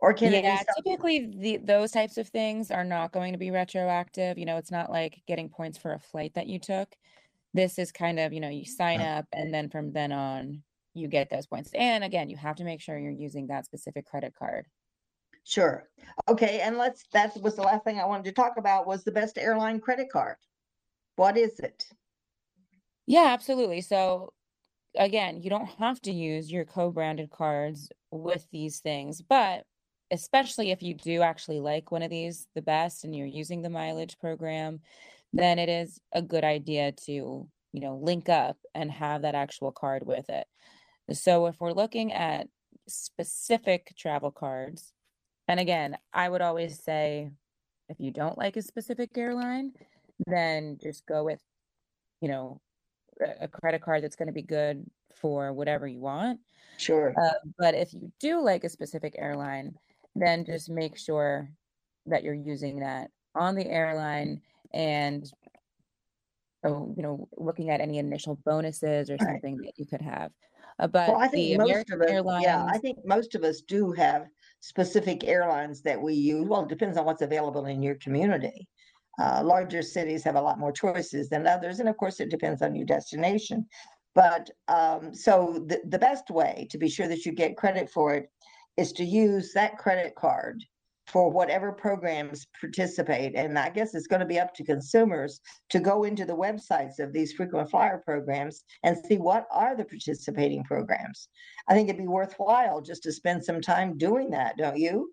Or 0.00 0.12
can 0.12 0.32
it 0.32 0.42
be 0.42 0.42
Yeah, 0.42 0.56
something? 0.58 0.92
typically 0.92 1.26
the 1.26 1.56
those 1.56 1.90
types 1.90 2.18
of 2.18 2.28
things 2.28 2.70
are 2.70 2.84
not 2.84 3.12
going 3.12 3.32
to 3.32 3.38
be 3.38 3.50
retroactive. 3.50 4.38
You 4.38 4.46
know, 4.46 4.56
it's 4.56 4.70
not 4.70 4.92
like 4.92 5.22
getting 5.26 5.48
points 5.48 5.76
for 5.76 5.92
a 5.92 5.98
flight 5.98 6.34
that 6.34 6.46
you 6.46 6.60
took. 6.60 6.94
This 7.52 7.78
is 7.78 7.90
kind 7.90 8.20
of, 8.20 8.32
you 8.32 8.40
know, 8.40 8.48
you 8.48 8.64
sign 8.64 9.00
up 9.00 9.26
and 9.32 9.52
then 9.52 9.68
from 9.70 9.92
then 9.92 10.12
on 10.12 10.62
you 10.94 11.08
get 11.08 11.30
those 11.30 11.46
points. 11.46 11.70
And 11.74 12.04
again, 12.04 12.30
you 12.30 12.36
have 12.36 12.56
to 12.56 12.64
make 12.64 12.80
sure 12.80 12.98
you're 12.98 13.10
using 13.10 13.48
that 13.48 13.64
specific 13.64 14.06
credit 14.06 14.34
card. 14.38 14.66
Sure. 15.48 15.88
Okay, 16.28 16.60
and 16.60 16.76
let's 16.76 17.06
that 17.14 17.34
was 17.40 17.56
the 17.56 17.62
last 17.62 17.82
thing 17.82 17.98
I 17.98 18.04
wanted 18.04 18.26
to 18.26 18.32
talk 18.32 18.58
about 18.58 18.86
was 18.86 19.02
the 19.02 19.10
best 19.10 19.38
airline 19.38 19.80
credit 19.80 20.10
card. 20.12 20.36
What 21.16 21.38
is 21.38 21.58
it? 21.58 21.86
Yeah, 23.06 23.28
absolutely. 23.28 23.80
So 23.80 24.34
again, 24.94 25.40
you 25.40 25.48
don't 25.48 25.70
have 25.78 26.02
to 26.02 26.12
use 26.12 26.52
your 26.52 26.66
co-branded 26.66 27.30
cards 27.30 27.88
with 28.10 28.46
these 28.52 28.80
things, 28.80 29.22
but 29.22 29.64
especially 30.10 30.70
if 30.70 30.82
you 30.82 30.92
do 30.92 31.22
actually 31.22 31.60
like 31.60 31.90
one 31.90 32.02
of 32.02 32.10
these 32.10 32.46
the 32.54 32.60
best 32.60 33.04
and 33.04 33.16
you're 33.16 33.26
using 33.26 33.62
the 33.62 33.70
mileage 33.70 34.18
program, 34.18 34.80
then 35.32 35.58
it 35.58 35.70
is 35.70 35.98
a 36.12 36.20
good 36.20 36.44
idea 36.44 36.92
to, 37.06 37.12
you 37.72 37.80
know, 37.80 37.96
link 37.96 38.28
up 38.28 38.58
and 38.74 38.90
have 38.90 39.22
that 39.22 39.34
actual 39.34 39.72
card 39.72 40.04
with 40.04 40.28
it. 40.28 40.46
So 41.14 41.46
if 41.46 41.58
we're 41.58 41.72
looking 41.72 42.12
at 42.12 42.48
specific 42.86 43.94
travel 43.96 44.30
cards. 44.30 44.92
And 45.48 45.58
again, 45.58 45.96
I 46.12 46.28
would 46.28 46.42
always 46.42 46.78
say 46.78 47.30
if 47.88 47.98
you 47.98 48.10
don't 48.10 48.38
like 48.38 48.56
a 48.56 48.62
specific 48.62 49.16
airline, 49.16 49.72
then 50.26 50.78
just 50.80 51.06
go 51.06 51.24
with, 51.24 51.40
you 52.20 52.28
know, 52.28 52.60
a 53.40 53.48
credit 53.48 53.82
card 53.82 54.04
that's 54.04 54.16
going 54.16 54.28
to 54.28 54.32
be 54.32 54.42
good 54.42 54.84
for 55.14 55.52
whatever 55.52 55.88
you 55.88 56.00
want. 56.00 56.38
Sure. 56.76 57.14
Uh, 57.20 57.32
but 57.58 57.74
if 57.74 57.92
you 57.92 58.12
do 58.20 58.40
like 58.40 58.64
a 58.64 58.68
specific 58.68 59.14
airline, 59.18 59.74
then 60.14 60.44
just 60.44 60.70
make 60.70 60.96
sure 60.96 61.50
that 62.06 62.22
you're 62.22 62.34
using 62.34 62.80
that 62.80 63.10
on 63.34 63.54
the 63.54 63.66
airline 63.66 64.40
and 64.72 65.30
oh, 66.64 66.92
you 66.96 67.02
know, 67.02 67.28
looking 67.36 67.70
at 67.70 67.80
any 67.80 67.98
initial 67.98 68.38
bonuses 68.44 69.10
or 69.10 69.18
something 69.18 69.56
right. 69.56 69.66
that 69.66 69.78
you 69.78 69.86
could 69.86 70.02
have. 70.02 70.30
Uh, 70.78 70.86
but 70.86 71.08
well, 71.08 71.18
I 71.20 71.28
think 71.28 71.58
most 71.58 71.70
American 71.70 71.94
of 71.94 72.00
us, 72.02 72.10
airlines, 72.10 72.44
yeah, 72.44 72.64
I 72.64 72.78
think 72.78 72.98
most 73.04 73.34
of 73.34 73.42
us 73.42 73.60
do 73.60 73.90
have 73.92 74.26
specific 74.60 75.24
airlines 75.24 75.82
that 75.82 76.00
we 76.00 76.14
use. 76.14 76.46
Well, 76.48 76.62
it 76.62 76.68
depends 76.68 76.96
on 76.96 77.04
what's 77.04 77.22
available 77.22 77.66
in 77.66 77.82
your 77.82 77.96
community. 77.96 78.68
Uh, 79.20 79.42
larger 79.44 79.82
cities 79.82 80.22
have 80.24 80.36
a 80.36 80.40
lot 80.40 80.58
more 80.58 80.72
choices 80.72 81.28
than 81.28 81.46
others, 81.46 81.80
and 81.80 81.88
of 81.88 81.96
course, 81.96 82.20
it 82.20 82.30
depends 82.30 82.62
on 82.62 82.74
your 82.74 82.86
destination. 82.86 83.66
But 84.14 84.50
um, 84.68 85.14
so 85.14 85.64
the, 85.66 85.80
the 85.88 85.98
best 85.98 86.30
way 86.30 86.66
to 86.70 86.78
be 86.78 86.88
sure 86.88 87.08
that 87.08 87.24
you 87.24 87.32
get 87.32 87.56
credit 87.56 87.90
for 87.90 88.14
it 88.14 88.30
is 88.76 88.92
to 88.92 89.04
use 89.04 89.52
that 89.52 89.78
credit 89.78 90.14
card 90.14 90.64
for 91.08 91.30
whatever 91.30 91.72
programs 91.72 92.46
participate. 92.60 93.34
And 93.34 93.58
I 93.58 93.70
guess 93.70 93.94
it's 93.94 94.06
going 94.06 94.20
to 94.20 94.26
be 94.26 94.38
up 94.38 94.54
to 94.54 94.64
consumers 94.64 95.40
to 95.70 95.80
go 95.80 96.04
into 96.04 96.24
the 96.24 96.36
websites 96.36 96.98
of 96.98 97.12
these 97.12 97.32
frequent 97.32 97.70
flyer 97.70 98.02
programs 98.04 98.62
and 98.82 98.96
see 99.06 99.16
what 99.16 99.46
are 99.50 99.74
the 99.74 99.84
participating 99.84 100.64
programs. 100.64 101.28
I 101.66 101.74
think 101.74 101.88
it'd 101.88 102.00
be 102.00 102.06
worthwhile 102.06 102.82
just 102.82 103.02
to 103.04 103.12
spend 103.12 103.44
some 103.44 103.60
time 103.60 103.96
doing 103.96 104.30
that, 104.30 104.58
don't 104.58 104.76
you? 104.76 105.12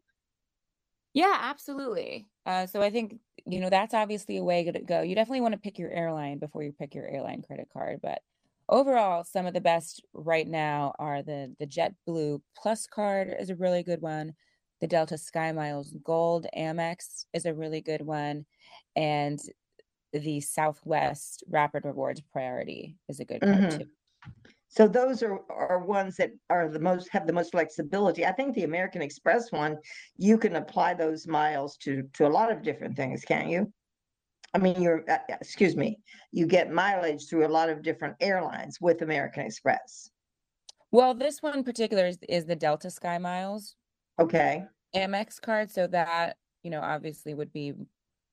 Yeah, 1.14 1.38
absolutely. 1.40 2.28
Uh, 2.46 2.66
so 2.66 2.82
I 2.82 2.90
think, 2.90 3.20
you 3.46 3.62
know, 3.62 3.70
that's 3.70 3.94
obviously 3.94 4.38
a 4.38 4.44
way 4.44 4.70
to 4.70 4.80
go. 4.80 5.02
You 5.02 5.16
definitely 5.16 5.42
want 5.42 5.54
to 5.54 5.60
pick 5.60 5.80
your 5.80 5.92
airline 5.92 6.40
before 6.40 6.62
you 6.62 6.74
pick 6.74 6.94
your 6.94 7.08
airline 7.08 7.42
credit 7.42 7.70
card. 7.72 8.00
But 8.04 8.20
overall, 8.68 9.24
some 9.24 9.46
of 9.46 9.54
the 9.54 9.62
best 9.62 10.04
right 10.14 10.48
now 10.48 10.94
are 11.00 11.24
the 11.24 11.56
the 11.58 11.68
JetBlue 11.68 12.42
Plus 12.58 12.86
card 12.86 13.34
is 13.40 13.50
a 13.50 13.56
really 13.56 13.82
good 13.82 14.02
one 14.02 14.34
the 14.82 14.88
Delta 14.88 15.16
SkyMiles 15.16 16.02
Gold 16.04 16.48
Amex 16.58 17.26
is 17.34 17.46
a 17.46 17.54
really 17.54 17.82
good 17.82 18.02
one. 18.02 18.46
And 18.96 19.40
the 20.14 20.40
Southwest 20.42 21.44
Rapid 21.50 21.86
Rewards 21.86 22.22
Priority 22.32 22.98
is 23.10 23.20
a 23.20 23.26
good 23.26 23.42
card 23.42 23.58
mm-hmm. 23.58 23.78
too. 23.80 23.86
So 24.68 24.88
those 24.88 25.24
are, 25.24 25.40
are 25.50 25.80
ones 25.80 26.18
that 26.18 26.32
are 26.50 26.68
the 26.68 26.80
most 26.80 27.08
have 27.12 27.28
the 27.28 27.34
most 27.34 27.52
flexibility. 27.52 28.26
I 28.26 28.34
think 28.34 28.56
the 28.56 28.66
American 28.66 29.02
Express 29.02 29.52
one, 29.52 29.78
you 30.18 30.38
can 30.38 30.58
apply 30.58 30.96
those 30.96 31.28
miles 31.28 31.78
to 31.78 32.04
to 32.14 32.28
a 32.28 32.30
lot 32.30 32.52
of 32.52 32.62
different 32.62 32.98
things, 32.98 33.24
can't 33.24 33.50
you? 33.50 33.72
I 34.54 34.58
mean, 34.58 34.82
you're 34.82 35.04
uh, 35.10 35.18
uh 35.32 35.38
excuse 35.40 35.76
me, 35.76 36.00
you 36.32 36.46
get 36.46 36.72
mileage 36.72 37.28
through 37.30 37.46
a 37.46 37.50
lot 37.50 37.70
of 37.70 37.84
different 37.84 38.16
airlines 38.20 38.80
with 38.82 39.02
American 39.02 39.46
Express. 39.46 40.10
Well, 40.92 41.14
this 41.14 41.42
one 41.42 41.58
in 41.58 41.64
particular 41.64 42.08
is, 42.08 42.18
is 42.28 42.46
the 42.46 42.56
Delta 42.56 42.88
SkyMiles, 42.88 43.76
Okay. 44.20 44.64
Amex 44.96 45.42
card. 45.42 45.70
So 45.70 45.88
that, 45.88 46.38
you 46.64 46.72
know, 46.72 46.82
obviously 46.82 47.34
would 47.34 47.52
be, 47.52 47.74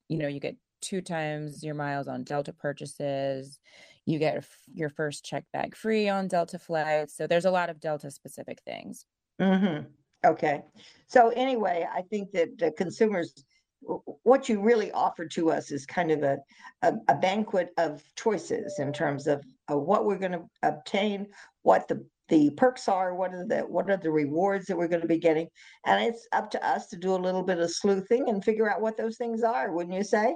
you 0.08 0.18
know, 0.18 0.28
you 0.28 0.40
get 0.40 0.56
two 0.80 1.00
times 1.00 1.62
your 1.62 1.74
miles 1.74 2.08
on 2.08 2.24
Delta 2.24 2.52
purchases. 2.52 3.58
You 4.04 4.18
get 4.18 4.38
f- 4.38 4.58
your 4.72 4.88
first 4.88 5.24
check 5.24 5.44
bag 5.52 5.76
free 5.76 6.08
on 6.08 6.28
Delta 6.28 6.58
flights. 6.58 7.16
So 7.16 7.26
there's 7.26 7.44
a 7.44 7.50
lot 7.50 7.70
of 7.70 7.80
Delta 7.80 8.10
specific 8.10 8.60
things. 8.66 9.06
Mm-hmm. 9.40 9.86
Okay. 10.24 10.62
So 11.08 11.30
anyway, 11.30 11.86
I 11.92 12.02
think 12.02 12.30
that 12.32 12.58
the 12.58 12.70
consumers, 12.72 13.44
what 13.80 14.48
you 14.48 14.60
really 14.60 14.92
offer 14.92 15.26
to 15.26 15.50
us 15.50 15.72
is 15.72 15.86
kind 15.86 16.12
of 16.12 16.22
a, 16.22 16.38
a, 16.82 16.94
a 17.08 17.14
banquet 17.16 17.70
of 17.78 18.02
choices 18.16 18.78
in 18.78 18.92
terms 18.92 19.26
of, 19.26 19.44
of 19.68 19.82
what 19.82 20.04
we're 20.04 20.18
going 20.18 20.32
to 20.32 20.44
obtain, 20.62 21.26
what 21.62 21.88
the 21.88 22.04
the 22.32 22.48
perks 22.56 22.88
are, 22.88 23.14
what 23.14 23.34
are 23.34 23.44
the 23.46 23.60
what 23.60 23.90
are 23.90 23.98
the 23.98 24.10
rewards 24.10 24.64
that 24.66 24.76
we're 24.76 24.88
going 24.88 25.02
to 25.02 25.06
be 25.06 25.18
getting, 25.18 25.48
and 25.84 26.02
it's 26.02 26.26
up 26.32 26.50
to 26.52 26.66
us 26.66 26.86
to 26.86 26.96
do 26.96 27.14
a 27.14 27.16
little 27.16 27.42
bit 27.42 27.58
of 27.58 27.70
sleuthing 27.70 28.30
and 28.30 28.42
figure 28.42 28.70
out 28.70 28.80
what 28.80 28.96
those 28.96 29.18
things 29.18 29.42
are. 29.42 29.70
Wouldn't 29.70 29.94
you 29.94 30.02
say? 30.02 30.34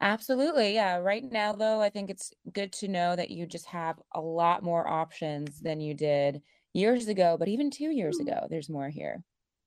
Absolutely. 0.00 0.72
Yeah. 0.74 0.98
Right 0.98 1.24
now, 1.24 1.52
though, 1.52 1.80
I 1.80 1.90
think 1.90 2.08
it's 2.08 2.32
good 2.52 2.72
to 2.74 2.88
know 2.88 3.16
that 3.16 3.30
you 3.30 3.46
just 3.46 3.66
have 3.66 4.00
a 4.14 4.20
lot 4.20 4.62
more 4.62 4.86
options 4.86 5.60
than 5.60 5.80
you 5.80 5.92
did 5.92 6.40
years 6.72 7.08
ago, 7.08 7.36
but 7.36 7.48
even 7.48 7.68
two 7.68 7.90
years 7.90 8.18
mm. 8.18 8.28
ago, 8.28 8.46
there's 8.48 8.70
more 8.70 8.88
here. 8.88 9.24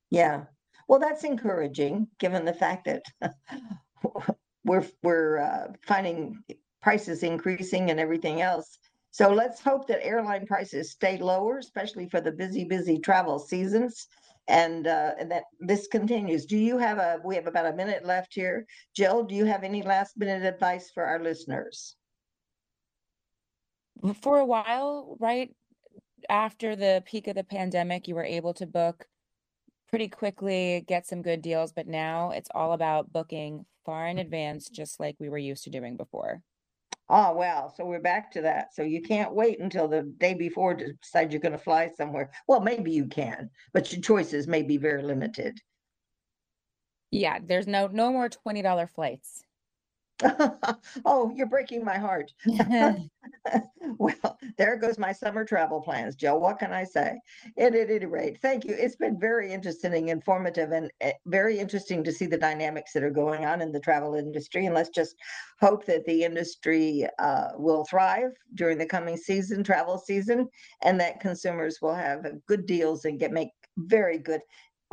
Yeah. 0.09 0.45
Well, 0.87 0.99
that's 0.99 1.25
encouraging 1.25 2.07
given 2.17 2.45
the 2.45 2.53
fact 2.53 2.85
that 2.85 3.03
we're, 4.63 4.85
we're 5.03 5.39
uh, 5.39 5.67
finding 5.85 6.41
prices 6.81 7.23
increasing 7.23 7.91
and 7.91 7.99
everything 7.99 8.41
else. 8.41 8.79
So 9.13 9.29
let's 9.29 9.61
hope 9.61 9.87
that 9.87 10.03
airline 10.03 10.47
prices 10.47 10.89
stay 10.89 11.17
lower, 11.19 11.59
especially 11.59 12.09
for 12.09 12.19
the 12.19 12.31
busy, 12.31 12.63
busy 12.63 12.97
travel 12.97 13.37
seasons, 13.37 14.07
and, 14.47 14.87
uh, 14.87 15.11
and 15.19 15.29
that 15.29 15.43
this 15.59 15.85
continues. 15.85 16.47
Do 16.47 16.57
you 16.57 16.79
have 16.79 16.97
a? 16.97 17.19
We 17.23 17.35
have 17.35 17.45
about 17.45 17.67
a 17.67 17.75
minute 17.75 18.03
left 18.03 18.33
here, 18.33 18.65
Jill. 18.95 19.23
Do 19.23 19.35
you 19.35 19.45
have 19.45 19.63
any 19.63 19.83
last 19.83 20.17
minute 20.17 20.43
advice 20.43 20.89
for 20.91 21.03
our 21.03 21.21
listeners? 21.21 21.95
For 24.23 24.39
a 24.39 24.45
while, 24.45 25.15
right 25.19 25.55
after 26.27 26.75
the 26.75 27.03
peak 27.05 27.27
of 27.27 27.35
the 27.35 27.43
pandemic, 27.43 28.07
you 28.07 28.15
were 28.15 28.25
able 28.25 28.55
to 28.55 28.65
book 28.65 29.05
pretty 29.89 30.07
quickly, 30.07 30.83
get 30.87 31.05
some 31.05 31.21
good 31.21 31.43
deals, 31.43 31.71
but 31.71 31.85
now 31.85 32.31
it's 32.31 32.49
all 32.55 32.73
about 32.73 33.13
booking 33.13 33.63
far 33.85 34.07
in 34.07 34.17
advance, 34.17 34.69
just 34.69 34.99
like 34.99 35.15
we 35.19 35.29
were 35.29 35.37
used 35.37 35.65
to 35.65 35.69
doing 35.69 35.97
before. 35.97 36.41
Oh, 37.15 37.35
well, 37.35 37.71
so 37.77 37.85
we're 37.85 37.99
back 37.99 38.31
to 38.31 38.41
that. 38.41 38.73
So 38.73 38.81
you 38.81 38.99
can't 38.99 39.35
wait 39.35 39.59
until 39.59 39.87
the 39.87 40.01
day 40.01 40.33
before 40.33 40.73
to 40.73 40.93
decide 40.93 41.31
you're 41.31 41.39
going 41.41 41.51
to 41.51 41.59
fly 41.59 41.91
somewhere. 41.95 42.31
Well, 42.47 42.59
maybe 42.59 42.89
you 42.89 43.05
can, 43.05 43.51
but 43.71 43.93
your 43.93 44.01
choices 44.01 44.47
may 44.47 44.63
be 44.63 44.77
very 44.77 45.03
limited. 45.03 45.59
Yeah, 47.11 47.37
there's 47.39 47.67
no 47.67 47.85
no 47.85 48.11
more 48.11 48.29
$20 48.29 48.89
flights. 48.89 49.43
oh, 51.05 51.31
you're 51.35 51.47
breaking 51.47 51.83
my 51.83 51.97
heart. 51.97 52.33
well, 53.97 54.39
there 54.57 54.77
goes 54.77 54.97
my 54.97 55.11
summer 55.11 55.43
travel 55.43 55.81
plans, 55.81 56.15
Joe. 56.15 56.37
What 56.37 56.59
can 56.59 56.71
I 56.71 56.83
say? 56.83 57.19
At, 57.57 57.75
at 57.75 57.89
any 57.89 58.05
rate, 58.05 58.39
thank 58.41 58.65
you. 58.65 58.75
It's 58.77 58.95
been 58.95 59.19
very 59.19 59.51
interesting 59.51 59.93
and 59.93 60.09
informative 60.09 60.71
and 60.71 60.91
uh, 61.03 61.11
very 61.25 61.59
interesting 61.59 62.03
to 62.03 62.11
see 62.11 62.25
the 62.25 62.37
dynamics 62.37 62.93
that 62.93 63.03
are 63.03 63.11
going 63.11 63.45
on 63.45 63.61
in 63.61 63.71
the 63.71 63.79
travel 63.79 64.15
industry. 64.15 64.65
And 64.65 64.75
let's 64.75 64.89
just 64.89 65.15
hope 65.59 65.85
that 65.85 66.05
the 66.05 66.23
industry 66.23 67.07
uh, 67.19 67.49
will 67.57 67.85
thrive 67.85 68.31
during 68.55 68.77
the 68.77 68.85
coming 68.85 69.17
season, 69.17 69.63
travel 69.63 69.97
season, 69.97 70.47
and 70.83 70.99
that 70.99 71.19
consumers 71.19 71.79
will 71.81 71.95
have 71.95 72.25
good 72.47 72.65
deals 72.65 73.05
and 73.05 73.19
get 73.19 73.31
make 73.31 73.49
very 73.77 74.17
good 74.17 74.41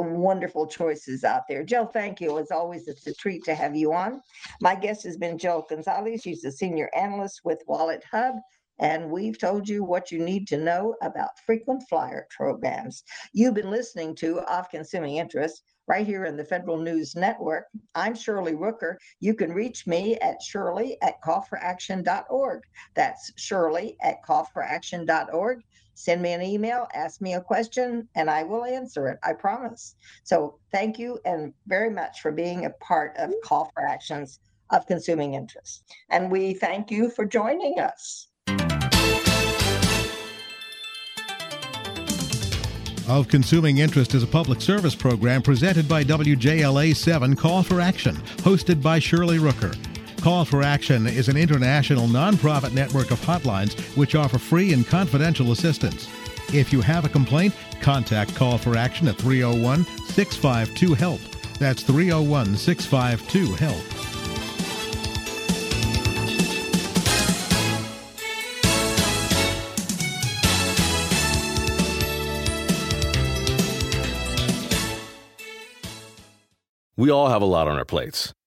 wonderful 0.00 0.66
choices 0.66 1.24
out 1.24 1.42
there. 1.48 1.62
Jill, 1.62 1.86
thank 1.86 2.20
you. 2.20 2.38
As 2.38 2.50
always, 2.50 2.88
it's 2.88 3.06
a 3.06 3.14
treat 3.14 3.44
to 3.44 3.54
have 3.54 3.76
you 3.76 3.92
on. 3.92 4.20
My 4.60 4.74
guest 4.74 5.04
has 5.04 5.16
been 5.16 5.38
Jill 5.38 5.66
Gonzalez. 5.68 6.22
She's 6.22 6.44
a 6.44 6.52
senior 6.52 6.90
analyst 6.94 7.40
with 7.44 7.62
WalletHub. 7.68 8.40
And 8.80 9.10
we've 9.10 9.38
told 9.38 9.68
you 9.68 9.84
what 9.84 10.10
you 10.10 10.24
need 10.24 10.48
to 10.48 10.56
know 10.56 10.96
about 11.02 11.38
frequent 11.44 11.82
flyer 11.88 12.26
programs. 12.34 13.04
You've 13.34 13.54
been 13.54 13.70
listening 13.70 14.14
to 14.16 14.38
Of 14.40 14.70
Consuming 14.70 15.16
Interest 15.16 15.62
right 15.86 16.06
here 16.06 16.24
in 16.24 16.36
the 16.36 16.44
Federal 16.44 16.78
News 16.78 17.14
Network. 17.14 17.66
I'm 17.94 18.14
Shirley 18.14 18.52
Rooker. 18.52 18.94
You 19.18 19.34
can 19.34 19.52
reach 19.52 19.86
me 19.86 20.16
at 20.18 20.40
shirley 20.40 20.96
at 21.02 21.20
callforaction.org. 21.22 22.62
That's 22.94 23.32
shirley 23.36 23.96
at 24.00 24.24
callforaction.org 24.24 25.62
send 26.00 26.22
me 26.22 26.32
an 26.32 26.40
email, 26.40 26.88
ask 26.94 27.20
me 27.20 27.34
a 27.34 27.40
question, 27.40 28.08
and 28.14 28.30
I 28.30 28.42
will 28.42 28.64
answer 28.64 29.08
it. 29.08 29.18
I 29.22 29.34
promise. 29.34 29.96
So 30.24 30.58
thank 30.72 30.98
you 30.98 31.18
and 31.24 31.52
very 31.66 31.90
much 31.90 32.22
for 32.22 32.32
being 32.32 32.64
a 32.64 32.70
part 32.70 33.14
of 33.18 33.32
Call 33.44 33.70
for 33.74 33.86
Actions 33.86 34.40
of 34.70 34.86
Consuming 34.86 35.34
Interest. 35.34 35.84
And 36.08 36.30
we 36.30 36.54
thank 36.54 36.90
you 36.90 37.10
for 37.10 37.26
joining 37.26 37.78
us. 37.80 38.28
Of 43.06 43.28
Consuming 43.28 43.78
Interest 43.78 44.14
is 44.14 44.22
a 44.22 44.26
public 44.26 44.60
service 44.60 44.94
program 44.94 45.42
presented 45.42 45.88
by 45.88 46.04
WJLA 46.04 46.94
7 46.94 47.36
Call 47.36 47.62
for 47.62 47.80
Action, 47.80 48.14
hosted 48.38 48.80
by 48.80 49.00
Shirley 49.00 49.38
Rooker. 49.38 49.89
Call 50.20 50.44
for 50.44 50.62
Action 50.62 51.06
is 51.06 51.30
an 51.30 51.38
international 51.38 52.06
nonprofit 52.06 52.74
network 52.74 53.10
of 53.10 53.18
hotlines 53.20 53.72
which 53.96 54.14
offer 54.14 54.36
free 54.36 54.74
and 54.74 54.86
confidential 54.86 55.52
assistance. 55.52 56.08
If 56.52 56.74
you 56.74 56.82
have 56.82 57.06
a 57.06 57.08
complaint, 57.08 57.54
contact 57.80 58.34
Call 58.34 58.58
for 58.58 58.76
Action 58.76 59.08
at 59.08 59.16
301 59.16 59.86
652 60.08 60.94
HELP. 60.94 61.20
That's 61.58 61.82
301 61.82 62.54
652 62.54 63.54
HELP. 63.54 64.00
We 76.98 77.08
all 77.08 77.30
have 77.30 77.40
a 77.40 77.46
lot 77.46 77.66
on 77.66 77.78
our 77.78 77.86
plates 77.86 78.34